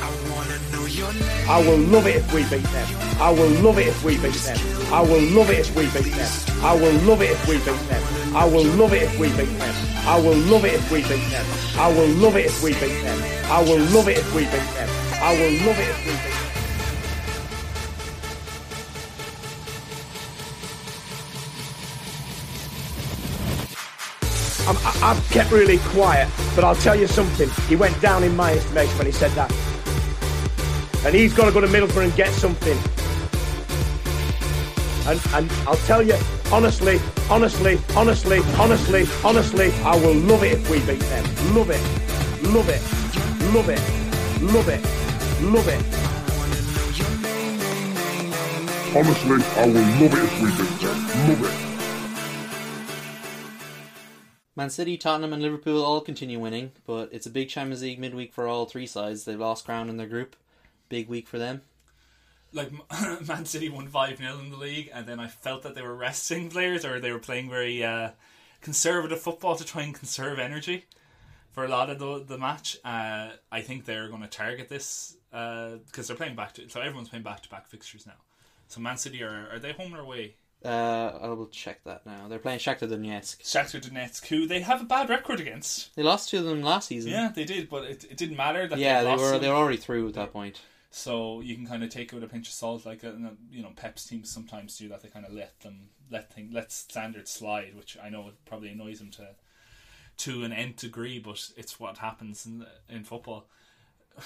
[0.00, 0.81] I wanna know your name.
[1.48, 2.88] I will love it if we beat them.
[3.20, 4.58] I will love it if we beat them.
[4.92, 6.64] I will love it if we beat them.
[6.64, 8.04] I will love it if we beat them.
[8.34, 9.76] I will love it if we beat them.
[10.06, 11.46] I will love it if we beat them.
[11.78, 13.18] I will love it if we beat them.
[13.50, 14.88] I will love it if we beat them.
[15.22, 16.42] I will love it if we beat them.
[24.68, 27.50] I- I've kept really quiet, but I'll tell you something.
[27.68, 29.52] He went down in my estimation when he said that.
[31.04, 32.78] And he's got to go to Middlesbrough and get something.
[35.04, 36.16] And, and I'll tell you,
[36.52, 41.24] honestly, honestly, honestly, honestly, honestly, I will love it if we beat them.
[41.56, 41.82] Love it.
[42.44, 42.80] Love it.
[43.52, 43.80] Love it.
[44.40, 44.80] Love it.
[45.42, 45.82] Love it.
[48.94, 50.96] Honestly, I will love it if we beat them.
[51.28, 51.72] Love it.
[54.54, 58.32] Man City, Tottenham, and Liverpool all continue winning, but it's a big Champions League midweek
[58.32, 59.24] for all three sides.
[59.24, 60.36] They've lost ground in their group.
[60.92, 61.62] Big week for them.
[62.52, 62.70] Like
[63.26, 65.94] Man City won five 0 in the league, and then I felt that they were
[65.94, 68.10] resting players or they were playing very uh,
[68.60, 70.84] conservative football to try and conserve energy
[71.52, 72.76] for a lot of the the match.
[72.84, 77.08] Uh, I think they're going to target this because they're playing back to so everyone's
[77.08, 78.20] playing back to back fixtures now.
[78.68, 80.34] So Man City are are they home or away?
[80.62, 82.28] Uh, I will check that now.
[82.28, 83.42] They're playing Shakhtar Donetsk.
[83.42, 85.96] Shakhtar Donetsk, who they have a bad record against.
[85.96, 87.12] They lost to them last season.
[87.12, 89.40] Yeah, they did, but it, it didn't matter that yeah, they they were them.
[89.40, 90.60] they were already through at that point.
[90.94, 92.84] So you can kind of take it with a pinch of salt.
[92.84, 93.12] Like uh,
[93.50, 95.00] you know, Pep's teams sometimes do that.
[95.02, 98.98] They kind of let them let thing let standards slide, which I know probably annoys
[98.98, 99.28] them to
[100.18, 103.46] to an nth degree, but it's what happens in in football.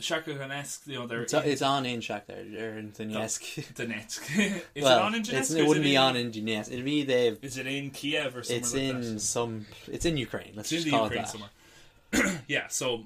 [0.00, 3.74] Shakhtar Donetsk, you know, they're It's, it's on in Shakhtar or in Donetsk.
[3.74, 4.62] Donetsk.
[4.76, 5.56] Is well, it on in Donetsk?
[5.58, 6.72] It wouldn't be in- on in Donetsk.
[6.72, 7.38] It'd be the.
[7.42, 9.20] Is it in Kiev or somewhere It's like in that?
[9.20, 9.66] some.
[9.88, 10.52] It's in Ukraine.
[10.54, 12.20] Let's It's in just call Ukraine it that.
[12.20, 12.42] somewhere.
[12.48, 13.04] yeah, so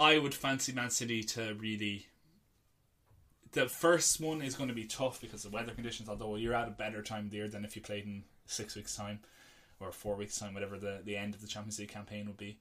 [0.00, 2.06] I would fancy Man City to really.
[3.52, 6.08] The first one is going to be tough because of weather conditions.
[6.08, 8.74] Although you're at a better time of the year than if you played in six
[8.76, 9.20] weeks' time
[9.78, 12.58] or four weeks' time, whatever the, the end of the Champions League campaign would be,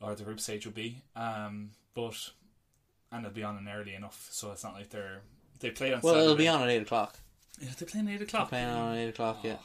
[0.00, 1.02] or the group stage would be.
[1.14, 2.30] Um, but
[3.12, 5.20] and it'll be on an early enough, so it's not like they're
[5.60, 6.00] they play on.
[6.02, 7.18] Well, it'll be on at eight o'clock.
[7.60, 8.48] Yeah, they play at eight o'clock.
[8.48, 9.38] Playing on at eight o'clock.
[9.42, 9.56] Yeah.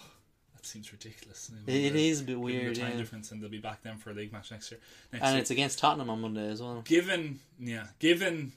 [0.58, 1.52] That seems ridiculous.
[1.68, 2.98] It- is a bit weird, The time yeah.
[2.98, 4.80] difference, and they'll be back then for a league match next year.
[5.14, 5.42] Next and year.
[5.42, 6.82] it's against Tottenham on Monday as well.
[6.82, 8.54] given yeah, given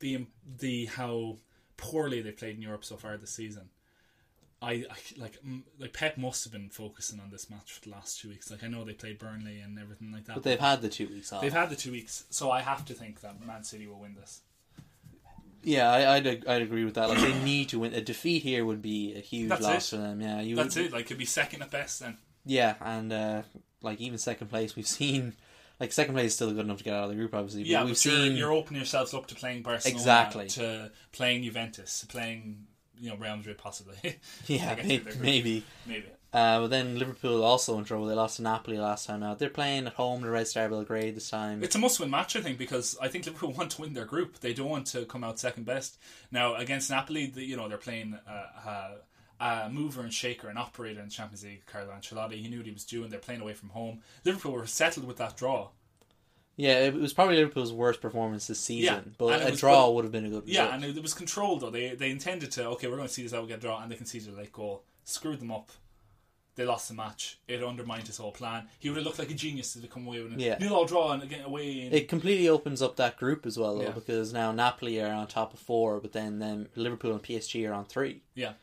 [0.00, 0.26] the
[0.58, 1.38] the how
[1.76, 3.70] poorly they played in Europe so far this season.
[4.62, 5.38] I, I like
[5.78, 8.50] like Pep must have been focusing on this match for the last two weeks.
[8.50, 11.08] Like I know they played Burnley and everything like that, But they've had the two
[11.08, 11.42] weeks off.
[11.42, 14.14] They've had the two weeks, so I have to think that Man City will win
[14.14, 14.40] this.
[15.66, 17.08] Yeah, I, I'd I'd agree with that.
[17.08, 17.92] Like they need to win.
[17.92, 19.96] A defeat here would be a huge That's loss it.
[19.96, 20.20] for them.
[20.20, 20.92] Yeah, you That's would, it.
[20.92, 22.18] Like it'd be second at best then.
[22.44, 23.42] Yeah, and uh,
[23.82, 25.34] like even second place, we've seen
[25.80, 27.62] like second place is still good enough to get out of the group, obviously.
[27.64, 30.46] But Yeah, we've but you're, seen you're opening yourselves up to playing Barcelona, Exactly.
[30.50, 32.68] to playing Juventus, to playing
[33.00, 33.96] you know Real Madrid possibly.
[34.46, 35.64] yeah, maybe, maybe.
[35.86, 36.06] maybe.
[36.32, 38.06] Uh, but then Liverpool also in trouble.
[38.06, 39.38] They lost to Napoli last time out.
[39.38, 41.62] They're playing at home to Red Star Belgrade this time.
[41.64, 44.40] It's a must-win match, I think, because I think Liverpool want to win their group.
[44.40, 45.98] They don't want to come out second best.
[46.30, 48.90] Now against Napoli, the, you know they're playing uh, uh,
[49.40, 52.34] a mover and shaker, an operator in the Champions League, Carlo Ancelotti.
[52.34, 53.08] He knew what he was doing.
[53.10, 54.00] They're playing away from home.
[54.24, 55.68] Liverpool were settled with that draw.
[56.56, 58.94] Yeah, it was probably Liverpool's worst performance this season.
[58.94, 60.68] Yeah, but a was- draw would have been a good result.
[60.70, 61.70] Yeah, and it was controlled though.
[61.70, 63.90] They they intended to okay, we're going to see this out, get a draw, and
[63.92, 65.70] they conceded a late goal, screwed them up.
[66.54, 67.38] They lost the match.
[67.46, 68.66] It undermined his whole plan.
[68.78, 70.56] He would have looked like a genius to come away with a Yeah.
[70.58, 71.82] nil all draw and get away.
[71.82, 73.90] In, It completely opens up that group as well, though, Yeah.
[73.90, 77.74] because now Napoli are on top of four, but then then Liverpool and PSG are
[77.74, 78.22] on three.
[78.34, 78.54] Yeah.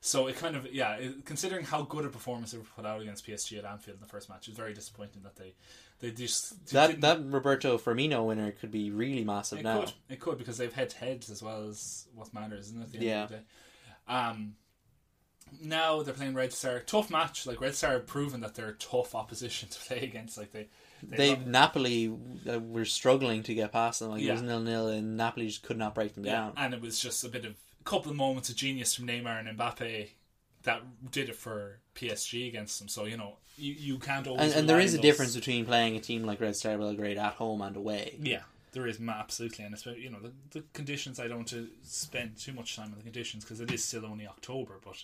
[0.00, 3.02] So it kind of yeah, it, considering how good a performance they were put out
[3.02, 5.52] against PSG at Anfield in the first match, it's very disappointing that they
[6.02, 9.80] they just That didn't- that Roberto Firmino winner could be really massive it now.
[9.80, 12.84] could it could because they've head to heads as well as what matters, isn't it?
[12.84, 13.22] At the end Yeah.
[13.24, 13.42] of the day.
[14.08, 14.56] Um.
[15.60, 16.80] Now they're playing Red Star.
[16.80, 17.46] Tough match.
[17.46, 20.38] Like Red Star have proven that they're a tough opposition to play against.
[20.38, 20.68] Like they,
[21.02, 22.14] They lo- Napoli
[22.50, 24.10] uh, were struggling to get past them.
[24.10, 26.52] Like it was nil nil, and Napoli just could not break them Yeah, down.
[26.56, 29.46] and it was just a bit of a couple of moments of genius from Neymar
[29.46, 30.08] and Mbappe
[30.62, 32.88] that did it for PSG against them.
[32.88, 34.42] So you know you, you can't always.
[34.50, 37.18] And, and there is a those- difference between playing a team like Red Star Belgrade
[37.18, 38.16] at home and away.
[38.20, 38.42] Yeah,
[38.72, 41.20] there is absolutely, and especially you know the, the conditions.
[41.20, 44.06] I don't want to spend too much time on the conditions because it is still
[44.06, 45.02] only October, but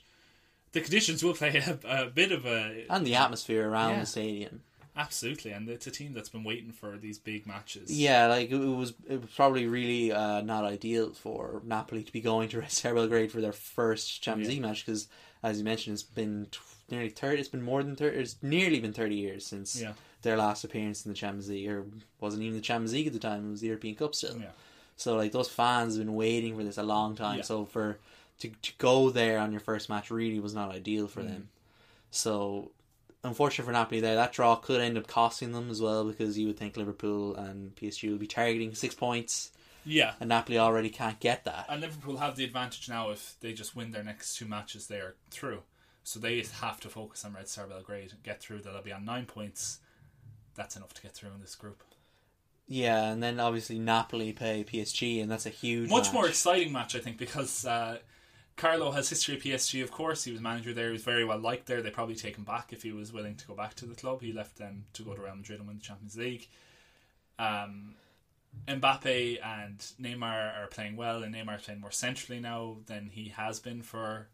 [0.73, 4.01] the conditions will play a, a bit of a And the atmosphere around Yeah.
[4.01, 4.61] the stadium.
[4.97, 7.91] absolutely, and it's a team that's been waiting for these big matches.
[7.97, 12.21] Yeah, like it was, it was probably really uh, not ideal for Napoli to be
[12.21, 14.55] going to Red Star Belgrade for their first Champions Yeah.
[14.55, 15.07] League match because,
[15.43, 16.49] as you mentioned, it's been
[16.91, 17.41] nearly thirty.
[17.41, 18.17] It's been more than thirty.
[18.19, 19.93] It's nearly been thirty years since Yeah.
[20.23, 21.85] their last appearance in the Champions League, or
[22.21, 23.47] wasn't even the Champions League at the time.
[23.47, 24.39] It was the European Cup still.
[24.39, 24.51] Yeah.
[24.97, 27.39] So like those fans have been waiting for this a long time.
[27.39, 27.43] Yeah.
[27.45, 27.99] So for
[28.41, 31.29] to to go there on your first match really was not ideal for Mm.
[31.29, 31.49] them.
[32.11, 32.71] So
[33.25, 36.47] unfortunate for Napoli there, that draw could end up costing them as well because you
[36.47, 39.51] would think Liverpool and PSG will be targeting six points.
[39.85, 40.15] Yeah.
[40.21, 41.67] And Napoli already can't get that.
[41.69, 44.99] And Liverpool have the advantage now if they just win their next two matches, they
[44.99, 45.63] are through.
[46.09, 48.61] So they have to focus on Red Star Belgrade get through.
[48.61, 49.81] They'll be on nine points.
[50.55, 51.83] That's enough to get through in this group.
[52.67, 56.15] Yeah, and then obviously Napoli play PSG, and that's a huge Much match.
[56.15, 57.99] more exciting match, I think, because uh,
[58.57, 59.83] Carlo has history at PSG.
[59.83, 60.87] Of course, he was manager there.
[60.87, 61.83] He was very well liked there.
[61.83, 64.23] They probably take him back if he was willing to go back to the club.
[64.23, 66.49] He left them to go to Real Madrid and win the Champions League.
[67.39, 67.97] Um,
[68.67, 73.29] Mbappe and Neymar are playing well, and Neymar is playing more centrally now than he
[73.29, 74.29] has been for.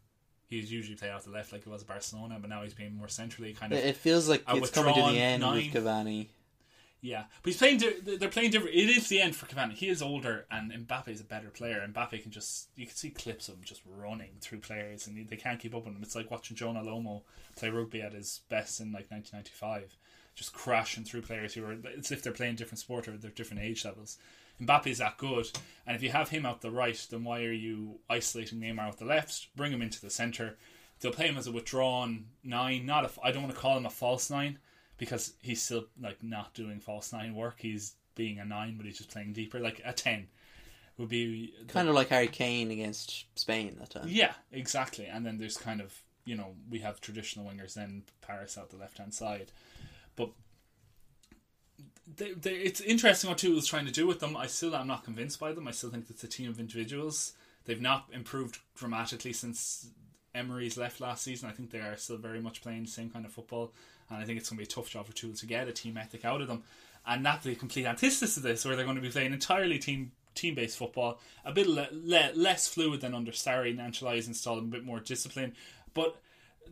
[0.47, 2.95] He's usually played off the left like he was at Barcelona, but now he's playing
[2.95, 3.53] more centrally.
[3.53, 5.55] Kind of, It feels like it's coming to the end nine.
[5.55, 6.27] with Cavani.
[7.01, 7.77] Yeah, but he's playing.
[7.77, 8.73] di- They're playing different.
[8.75, 9.73] It is the end for Cavani.
[9.73, 11.87] He is older, and Mbappe is a better player.
[11.87, 15.35] Mbappe can just you can see clips of him just running through players, and they
[15.35, 16.01] can't keep up with him.
[16.01, 17.21] It's like watching Jonah Lomu
[17.55, 19.95] play rugby at his best in like 1995,
[20.35, 21.73] just crashing through players who are.
[21.95, 24.17] It's if they're playing different sport or they're different age levels.
[24.61, 25.47] Mbappe is that good,
[25.85, 28.97] and if you have him out the right, then why are you isolating Neymar out
[28.97, 29.47] the left?
[29.55, 30.57] Bring him into the center.
[30.99, 32.85] They'll play him as a withdrawn nine.
[32.85, 33.09] Not a.
[33.21, 34.59] I don't want to call him a false nine
[34.97, 37.57] because he's still like not doing false nine work.
[37.59, 40.27] He's being a nine, but he's just playing deeper, like a ten.
[40.97, 44.07] would be Kind of like Harry Kane against Spain that time.
[44.07, 45.05] Yeah, exactly.
[45.05, 48.77] And then there's kind of you know we have traditional wingers, then Paris out the
[48.77, 49.51] left hand side,
[50.15, 50.31] but
[52.07, 54.37] they, they, it's interesting what Tuchel's trying to do with them.
[54.37, 55.67] I still am not convinced by them.
[55.67, 57.33] I still think it's a team of individuals.
[57.65, 59.87] They've not improved dramatically since
[60.35, 61.49] Emery's left last season.
[61.49, 63.73] I think they are still very much playing the same kind of football,
[64.09, 65.71] and I think it's going to be a tough job for Tuchel to get a
[65.71, 66.63] team ethic out of them.
[67.07, 70.11] And Napoli, a complete antithesis of this, where they're going to be playing entirely team
[70.35, 74.59] team based football, a bit le- le- less fluid than under Sarri and Ancelotti's installed,
[74.59, 75.53] a bit more discipline.
[75.93, 76.17] But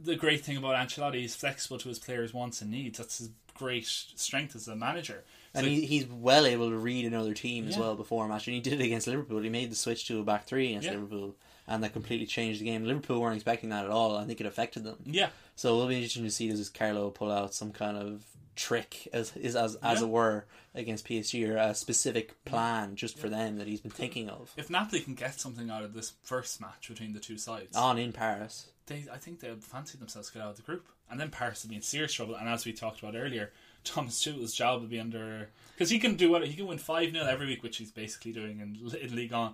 [0.04, 2.98] the great thing about Ancelotti, is flexible to his players' wants and needs.
[2.98, 5.24] That's his great strength as a manager.
[5.56, 8.48] And he, he's well able to read another team as well before a match.
[8.48, 9.40] And he did it against Liverpool.
[9.42, 10.94] He made the switch to a back three against Yeah.
[10.96, 11.36] Liverpool.
[11.68, 12.84] And that completely changed the game.
[12.86, 14.18] Liverpool weren't expecting that at all.
[14.18, 14.98] I think it affected them.
[15.06, 15.30] Yeah.
[15.56, 18.24] So it'll be interesting to see does Carlo pull out some kind of
[18.56, 20.06] trick as is as as Yeah.
[20.06, 20.46] it were
[20.76, 24.70] against PSG or a specific plan just for them that he's been thinking of if
[24.70, 28.12] Napoli can get something out of this first match between the two sides, on in
[28.12, 28.68] Paris.
[28.88, 31.64] They I think they'll fancy themselves to get out of the group, and then Paris
[31.64, 32.36] will be in serious trouble.
[32.36, 33.52] And as we talked about earlier,
[33.84, 37.12] Thomas Tuchel's job will be under because he can do what he can win five
[37.12, 39.54] 0 every week, which he's basically doing in, in Ligue 1.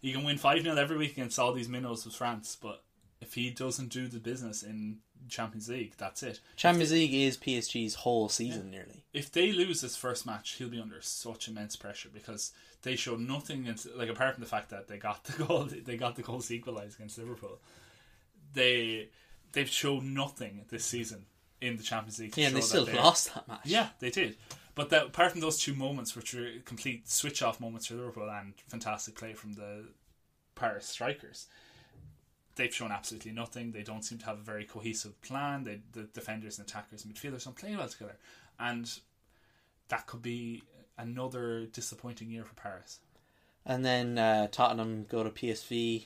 [0.00, 2.82] He can win five 0 every week against all these minnows of France, but
[3.20, 4.98] if he doesn't do the business in
[5.28, 6.40] Champions League, that's it.
[6.56, 9.04] Champions League is PSG's whole season nearly.
[9.12, 12.52] If they lose this first match, he'll be under such immense pressure because
[12.82, 15.96] they showed nothing against, like apart from the fact that they got the goal, they
[15.96, 17.58] got the goals equalised against Liverpool.
[18.54, 19.08] They
[19.52, 21.26] they've shown nothing this season
[21.60, 22.36] in the Champions League.
[22.36, 23.60] Yeah, and they still that lost that match.
[23.64, 24.36] Yeah, they did.
[24.74, 28.30] But that, apart from those two moments, which were complete switch off moments for Liverpool
[28.30, 29.84] and fantastic play from the
[30.54, 31.46] Paris strikers,
[32.56, 33.72] they've shown absolutely nothing.
[33.72, 35.64] They don't seem to have a very cohesive plan.
[35.64, 38.16] They, the defenders and attackers and midfielders don't play well together,
[38.58, 38.90] and
[39.88, 40.62] that could be
[40.96, 43.00] another disappointing year for Paris.
[43.64, 46.04] And then uh, Tottenham go to PSV,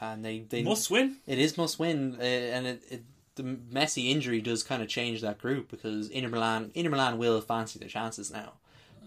[0.00, 1.16] and they they Must win.
[1.26, 5.20] It is must win, uh, and it, it the Messi injury does kind of change
[5.22, 8.54] that group because Inter Milan Inter Milan will fancy their chances now.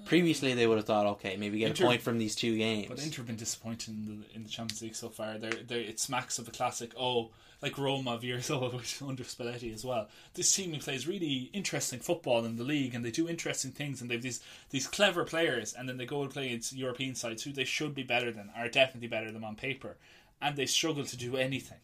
[0.06, 2.88] Previously, they would have thought, okay, maybe get Inter- a point from these two games.
[2.90, 5.38] But Inter have been disappointing in the, in the Champions League so far.
[5.38, 7.30] They're, they're, it smacks of the classic, oh,
[7.62, 8.74] like Roma of years old,
[9.08, 10.08] under Spalletti as well.
[10.34, 14.10] This team plays really interesting football in the league, and they do interesting things, and
[14.10, 17.52] they've these these clever players, and then they go and play against European sides who
[17.52, 19.98] they should be better than, are definitely better than on paper,
[20.42, 21.78] and they struggle to do anything.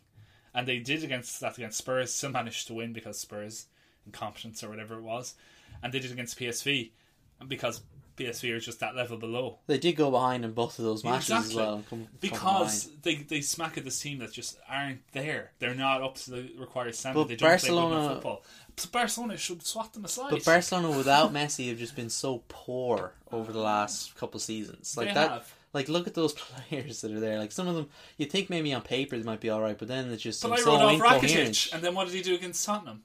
[0.53, 3.67] And they did against that against Spurs, still managed to win because Spurs
[4.05, 5.35] incompetence or whatever it was,
[5.83, 6.91] and they did against PSV,
[7.39, 7.81] and because
[8.15, 9.59] PSV are just that level below.
[9.67, 11.83] They did go behind in both of those matches as well.
[11.89, 13.03] Come, come because behind.
[13.03, 15.51] they they smack at this team that just aren't there.
[15.59, 17.19] They're not up to the required standard.
[17.19, 18.43] But they don't play good Barcelona- enough football.
[18.77, 20.31] So Barcelona should swat them aside.
[20.31, 24.95] But Barcelona without Messi have just been so poor over the last couple seasons.
[24.97, 25.29] Like They that.
[25.29, 25.53] have.
[25.77, 26.33] Like look at those
[26.69, 27.37] players that are there.
[27.37, 29.87] Like some of them, you think maybe on paper they might be all right, but
[29.87, 31.23] then it's just But I seems wrote so off incoherent.
[31.53, 33.03] Rakitic, and then what did he do against Tottenham?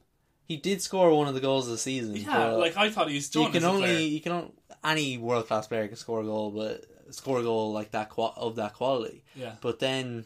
[0.48, 2.16] He did score one of the goals of the season.
[2.16, 4.00] Yeah, like I thought he was done You can only player.
[4.00, 4.52] you can on-
[4.84, 8.56] any world class player can score a goal, but score a goal like that of
[8.56, 9.22] that quality.
[9.34, 9.52] Yeah.
[9.60, 10.24] But then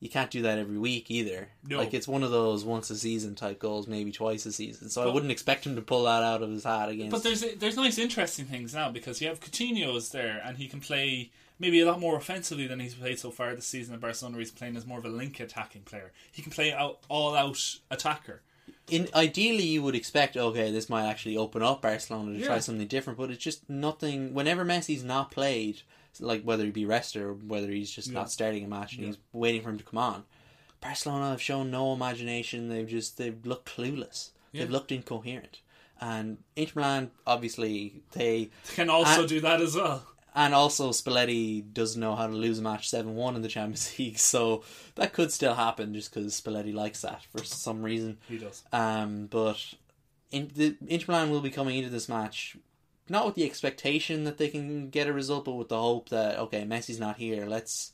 [0.00, 1.48] you can't do that every week either.
[1.66, 1.78] No.
[1.78, 4.90] Like it's one of those once a season type goals, maybe twice a season.
[4.90, 7.10] So I wouldn't expect him to pull that out of his hat against.
[7.10, 10.80] But there's there's nice interesting things now because you have Coutinho's there and he can
[10.80, 14.34] play maybe a lot more offensively than he's played so far this season in Barcelona.
[14.36, 16.12] Where he's playing as more of a link attacking player.
[16.32, 17.58] He can play out all out
[17.90, 18.42] attacker.
[18.90, 22.46] in ideally you would expect okay this might actually open up Barcelona to Yeah.
[22.46, 25.82] try something different but it's just nothing whenever Messi's not played
[26.20, 28.14] like whether he be rested or whether he's just Yeah.
[28.14, 29.06] not starting a match and Yeah.
[29.08, 30.24] he's waiting for him to come on
[30.80, 35.60] Barcelona have shown no imagination they've just they've looked clueless they've looked incoherent
[36.00, 40.06] and Inter Milan obviously they Can also and- do that as well.
[40.38, 44.18] And also Spalletti doesn't know how to lose a match 7-1 in the Champions League
[44.18, 44.62] so
[44.94, 48.62] that could still happen just because Spalletti likes that for some reason He does.
[48.72, 49.58] um, but
[50.30, 52.56] in, the Inter Milan will be coming into this match
[53.10, 56.38] not with the expectation that they can get a result, but with the hope that
[56.38, 57.46] okay, Messi's not here.
[57.46, 57.92] Let's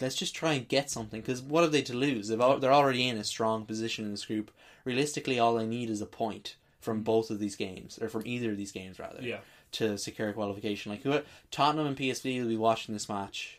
[0.00, 1.20] let's just try and get something.
[1.20, 2.28] Because what have they to lose?
[2.28, 4.50] They've al- they're already in a strong position in this group.
[4.86, 8.50] Realistically, all they need is a point from both of these games, or from either
[8.52, 9.40] of these games rather, Yeah.
[9.72, 10.90] To secure qualification.
[10.92, 13.54] Like who- Tottenham and PSV will be watching this match.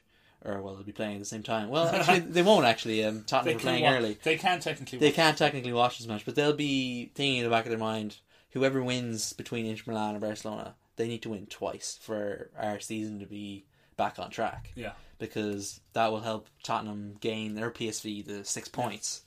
[0.45, 1.67] Or well, they'll be playing at the same time.
[1.69, 2.65] Well, actually, they won't.
[2.65, 4.17] Actually, um, Tottenham are playing wa- early.
[4.23, 4.97] They can technically.
[4.97, 5.15] They watch.
[5.15, 8.17] can't technically watch this match, but they'll be thinking in the back of their mind,
[8.51, 13.19] whoever wins between Inter Milan and Barcelona, they need to win twice for our season
[13.19, 13.65] to be
[13.97, 14.71] back on track.
[14.75, 14.93] Yeah.
[15.17, 19.23] Because that will help Tottenham gain their PSV the six points.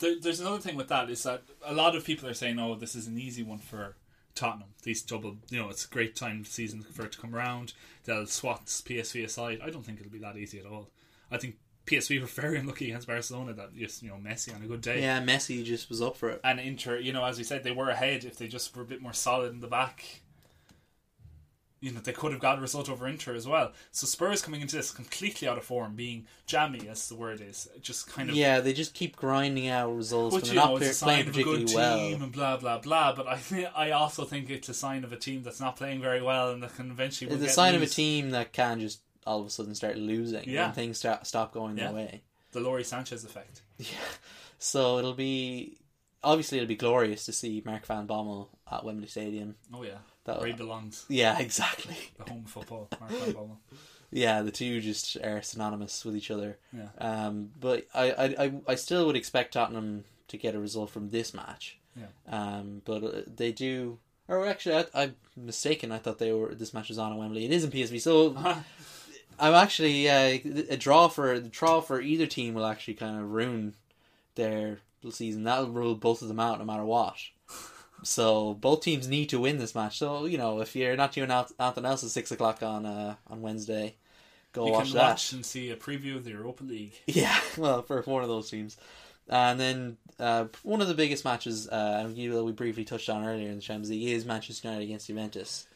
[0.00, 2.74] There, there's another thing with that is that a lot of people are saying, "Oh,
[2.74, 3.94] this is an easy one for
[4.36, 4.68] Tottenham.
[4.82, 7.72] These double, you know, it's a great time season for it to come around.
[8.04, 9.60] They'll swat PSV aside.
[9.64, 10.90] I don't think it'll be that easy at all.
[11.30, 11.56] I think
[11.86, 13.54] PSV were very unlucky against Barcelona.
[13.54, 15.00] That just you know Messi on a good day.
[15.00, 16.40] Yeah, Messi just was up for it.
[16.44, 18.24] And Inter, you know, as we said, they were ahead.
[18.24, 20.22] If they just were a bit more solid in the back,
[21.80, 23.72] you know, they could have got a result over Inter as well.
[23.92, 27.68] So Spurs coming into this completely out of form, being jammy, as the word is,
[27.82, 30.72] just kind of Yeah, they just keep grinding out results, Which but you they're know,
[30.74, 32.22] not it's a playing sign of a good particularly team well.
[32.24, 33.14] and blah blah blah.
[33.14, 36.00] But I think I also think it's a sign of a team that's not playing
[36.00, 37.30] very well and that can eventually.
[37.30, 40.48] It's a sign of a team that can just all of a sudden start losing
[40.48, 40.66] Yeah.
[40.66, 41.86] when things start, stop going Yeah.
[41.88, 42.22] their way.
[42.52, 43.60] The Lawrie Sanchez effect.
[43.78, 43.88] Yeah.
[44.58, 45.76] So it'll be
[46.24, 49.56] obviously it'll be glorious to see Mark Van Bommel at Wembley Stadium.
[49.74, 51.06] Oh yeah, That- where he belongs.
[51.08, 51.96] Yeah, exactly.
[52.18, 53.56] The home of football, Mark Van Bommel.
[54.12, 56.58] Yeah, the two just are synonymous with each other.
[56.72, 56.88] Yeah.
[56.98, 61.10] Um, but I, I, I, I still would expect Tottenham to get a result from
[61.10, 61.78] this match.
[61.96, 62.06] Yeah.
[62.30, 63.98] Um, but uh, they do.
[64.28, 65.90] Or actually, I, I'm mistaken.
[65.90, 67.44] I thought they were this match was on at Wembley.
[67.46, 68.36] It is in PSV, so
[69.40, 70.38] I'm actually uh,
[70.70, 73.74] a draw for the draw for either team will actually kind of ruin
[74.36, 74.78] their
[75.10, 75.44] season.
[75.44, 77.16] That'll rule both of them out no matter what.
[78.06, 79.98] So both teams need to win this match.
[79.98, 83.42] So you know, if you're not doing anything else at six o'clock on uh, on
[83.42, 83.96] Wednesday,
[84.52, 85.08] go you watch can that.
[85.10, 86.94] watch and see a preview of the Europa League.
[87.06, 88.76] Yeah, well, for one of those teams.
[89.28, 93.48] And then uh, one of the biggest matches uh, know, we briefly touched on earlier
[93.48, 95.66] in the Champions League is Manchester United against Juventus.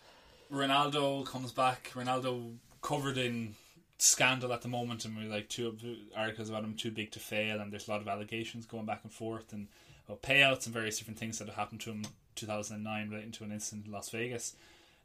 [0.52, 1.90] Ronaldo comes back.
[1.94, 3.54] Ronaldo covered in
[3.98, 5.76] scandal at the moment, and we're like two
[6.16, 9.00] articles about him too big to fail, and there's a lot of allegations going back
[9.02, 9.66] and forth, and
[10.22, 12.02] payouts and various different things that have happened to him.
[12.36, 14.54] 2009 relating to an incident in Las Vegas.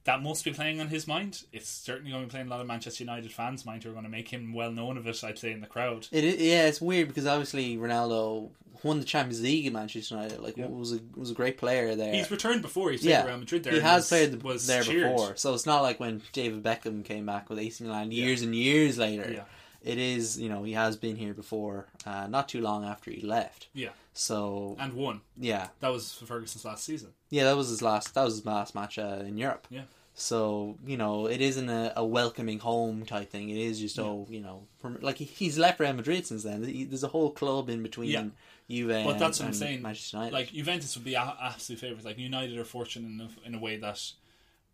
[0.06, 1.44] That must be playing on his mind.
[1.52, 3.94] It's certainly going to be playing a lot of Manchester United fans' mind who are
[3.94, 5.24] going to make him well known of it.
[5.24, 6.08] I'd say in the crowd.
[6.12, 8.52] It is, yeah, it's weird because obviously Ronaldo
[8.84, 10.42] won the Champions League at Manchester United.
[10.42, 10.68] Like, Yeah.
[10.68, 12.14] was a was a great player there.
[12.14, 12.92] He's returned before.
[12.92, 13.74] He's played yeah, Real Madrid there.
[13.74, 15.12] He has was- played there cheered.
[15.12, 18.54] before, so it's not like when David Beckham came back with AC Milan years and
[18.54, 19.32] years later.
[19.34, 19.44] Yeah.
[19.86, 23.22] It is, you know, he has been here before, uh, not too long after he
[23.22, 23.68] left.
[23.74, 23.90] Yeah.
[24.14, 25.22] So and won.
[25.38, 27.10] Yeah, That was for Ferguson's last season.
[27.30, 28.14] yeah, that was his last.
[28.16, 29.68] That was his last match uh, in Europe.
[29.70, 29.84] Yeah.
[30.16, 33.50] So you know, it isn't a, a welcoming home type thing.
[33.50, 36.64] It is just oh, you know, from, like he, he's left Real Madrid since then.
[36.64, 38.26] He- There's a whole club in between Yeah.
[38.70, 39.82] Juve But and, that's what I'm saying.
[39.84, 40.34] Manchester United.
[40.34, 42.06] Like Juventus would be a- absolute favourites.
[42.06, 44.02] Like United are fortunate in a, in a way that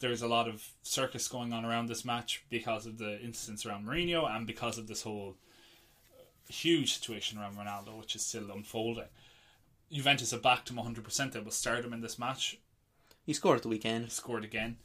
[0.01, 3.85] there's a lot of circus going on around this match because of the incidents around
[3.85, 5.35] Mourinho and because of this whole
[6.49, 9.05] huge situation around Ronaldo, which is still unfolding.
[9.91, 11.31] Juventus have backed him 100%.
[11.31, 12.57] They will start him in this match.
[13.25, 14.05] he scored at the weekend.
[14.05, 14.77] He scored again.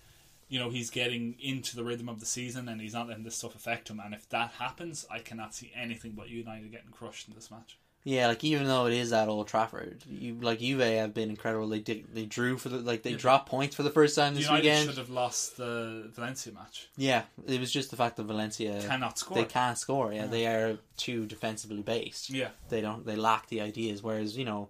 [0.49, 3.37] You know, he's getting into the rhythm of the season and he's not letting this
[3.37, 4.01] stuff affect him.
[4.01, 7.79] And if that happens, I cannot see anything but United getting crushed in this match.
[8.09, 11.67] Yeah, like even though it is at Old Trafford, you like Juve have been incredible.
[11.69, 13.17] They did, they drew for the like they Yeah.
[13.17, 14.89] dropped points for the first time this United weekend.
[14.91, 16.87] should have lost the Valencia match.
[16.97, 19.37] Yeah, it was just the fact that Valencia Cannot score.
[19.39, 20.13] They can't score.
[20.13, 20.27] Yeah, Yeah.
[20.29, 22.31] they are too defensively based.
[22.31, 22.51] Yeah.
[22.69, 23.05] they don't.
[23.05, 24.05] They lack the ideas.
[24.05, 24.69] Whereas you know,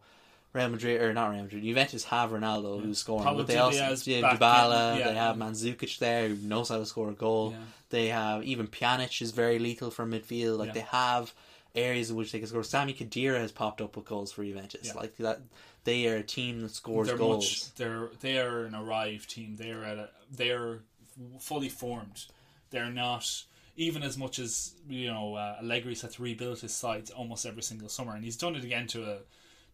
[0.55, 3.77] Real Madrid or not Real Madrid, Juventus have Ronaldo who's scoring, but they also
[4.11, 4.99] yeah, Dybala.
[4.99, 5.09] yeah.
[5.09, 7.51] They have Mandzukic there who knows how to score a goal.
[7.51, 7.59] Yeah.
[7.91, 10.57] They have even Pjanic is very lethal from midfield.
[10.59, 10.73] Like Yeah.
[10.73, 11.35] they have
[11.77, 12.65] areas in which they can score.
[12.65, 14.89] Sami Khedira has popped up with goals for Juventus.
[14.89, 14.95] Yeah.
[14.95, 15.41] Like that,
[15.85, 17.45] they are a team that scores they're goals.
[17.45, 19.57] Much, they're they are an arrived team.
[19.57, 20.81] They're at a, they're
[21.39, 22.27] fully formed.
[22.71, 23.45] They're not
[23.77, 25.35] even as much as you know.
[25.35, 28.65] Uh, Allegri's had to rebuild his sides almost every single summer, and he's done it
[28.65, 29.19] again to a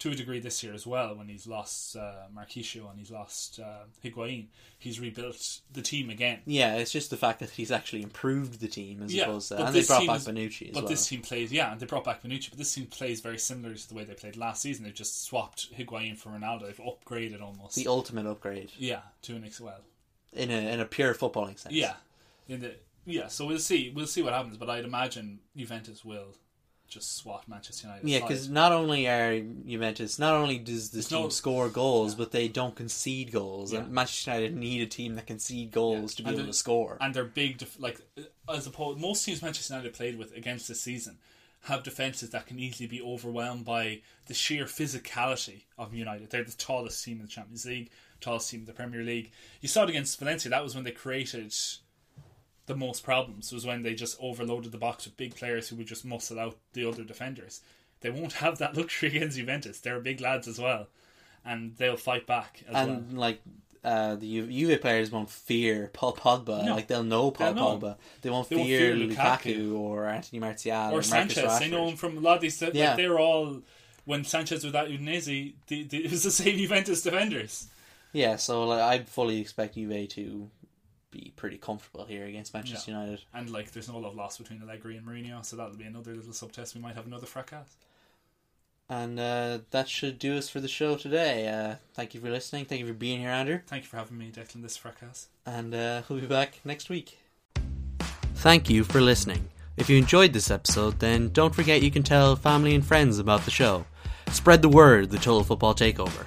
[0.03, 1.15] to a degree this year as well.
[1.15, 4.47] When he's lost uh, Marchisio and he's lost uh, Higuain,
[4.77, 6.41] he's rebuilt the team again.
[6.45, 9.75] Yeah, it's just the fact that he's actually improved the team as opposed to, and
[9.75, 10.83] they brought back is- Bonucci as But well.
[10.83, 12.51] But this team plays, yeah, and they brought back Bonucci.
[12.51, 14.85] But this team plays very similar to the way they played last season.
[14.85, 16.67] They've just swapped Higuain for Ronaldo.
[16.67, 17.77] They've upgraded almost.
[17.77, 19.81] the ultimate upgrade yeah, to an ex well.
[20.33, 21.75] in a in a pure footballing sense.
[21.75, 21.95] Yeah,
[22.49, 22.75] in the
[23.05, 23.29] yeah.
[23.29, 23.93] So we'll see.
[23.95, 24.57] We'll see what happens.
[24.57, 26.35] But I'd imagine Juventus will
[26.93, 28.09] just swat Manchester United.
[28.09, 32.15] Yeah, because not only are Juventus, not only does this There's team no- score goals,
[32.15, 33.73] but they don't concede goals.
[33.73, 33.81] Yeah.
[33.81, 36.99] And Manchester United need a team that concede goals to be And able to score.
[37.01, 37.59] and they're big.
[37.59, 38.01] Def- like
[38.49, 41.19] as opposed, most teams Manchester United played with against this season
[41.67, 46.29] have defenses that can easily be overwhelmed by the sheer physicality of United.
[46.31, 47.91] They're the tallest team in the Champions League,
[48.21, 49.31] tallest team in the Premier League.
[49.61, 50.51] You saw it against Valencia.
[50.51, 51.55] That was when they created
[52.67, 53.53] the most problems.
[53.53, 56.57] Was when they just overloaded the box with big players who would just muscle out
[56.73, 57.61] the other defenders.
[58.01, 59.81] They won't have that luxury against Juventus.
[59.81, 60.89] They're big lads as well,
[61.45, 62.89] and they'll fight back as well.
[62.89, 63.41] and like
[63.85, 66.65] uh, the Ju- Juve players won't fear Paul Pogba.
[66.65, 66.75] No.
[66.77, 67.79] Like they'll know Paul They'll know.
[67.79, 67.97] Pogba.
[68.23, 69.17] They won't They won't fear, fear Lukaku,
[69.73, 69.79] Lukaku.
[69.79, 71.39] or Anthony Martial or or, Marcus Sanchez.
[71.45, 71.59] Rashford.
[71.61, 72.63] They know him from a lot of these.
[72.63, 72.95] Like, Yeah.
[72.97, 73.63] they're all
[74.05, 77.69] when Sanchez was at Udinese, the, the, it was the same Juventus defenders.
[78.13, 80.51] Yeah, so like, I'd fully expect Juve to
[81.13, 83.01] be pretty comfortable here against Manchester Yeah.
[83.01, 83.21] United.
[83.33, 86.33] And like, there's no love lost between Allegri and Mourinho, so that'll be another little
[86.33, 86.75] subtest.
[86.75, 87.77] We might have another fracas.
[88.89, 91.49] And uh, that should do us for the show today.
[91.49, 92.65] Uh, thank you for listening.
[92.65, 93.61] Thank you for being here, Andrew.
[93.67, 94.63] Thank you for having me, Declan.
[94.63, 95.29] This fracas.
[95.47, 97.19] And uh, we'll be back next week.
[98.35, 99.49] Thank you for listening.
[99.77, 103.45] If you enjoyed this episode, then don't forget you can tell family and friends about
[103.45, 103.87] the show.
[104.31, 106.27] Spread the word, the Total Football Takeover.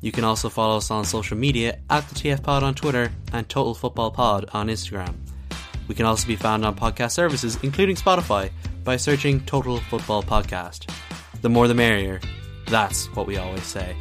[0.00, 3.48] You can also follow us on social media at the TF Pod on Twitter and
[3.48, 5.14] Total Football Pod on Instagram.
[5.88, 8.50] We can also be found on podcast services, including Spotify,
[8.84, 10.90] by searching Total Football Podcast.
[11.42, 12.20] The more the merrier.
[12.66, 13.96] That's what we always say.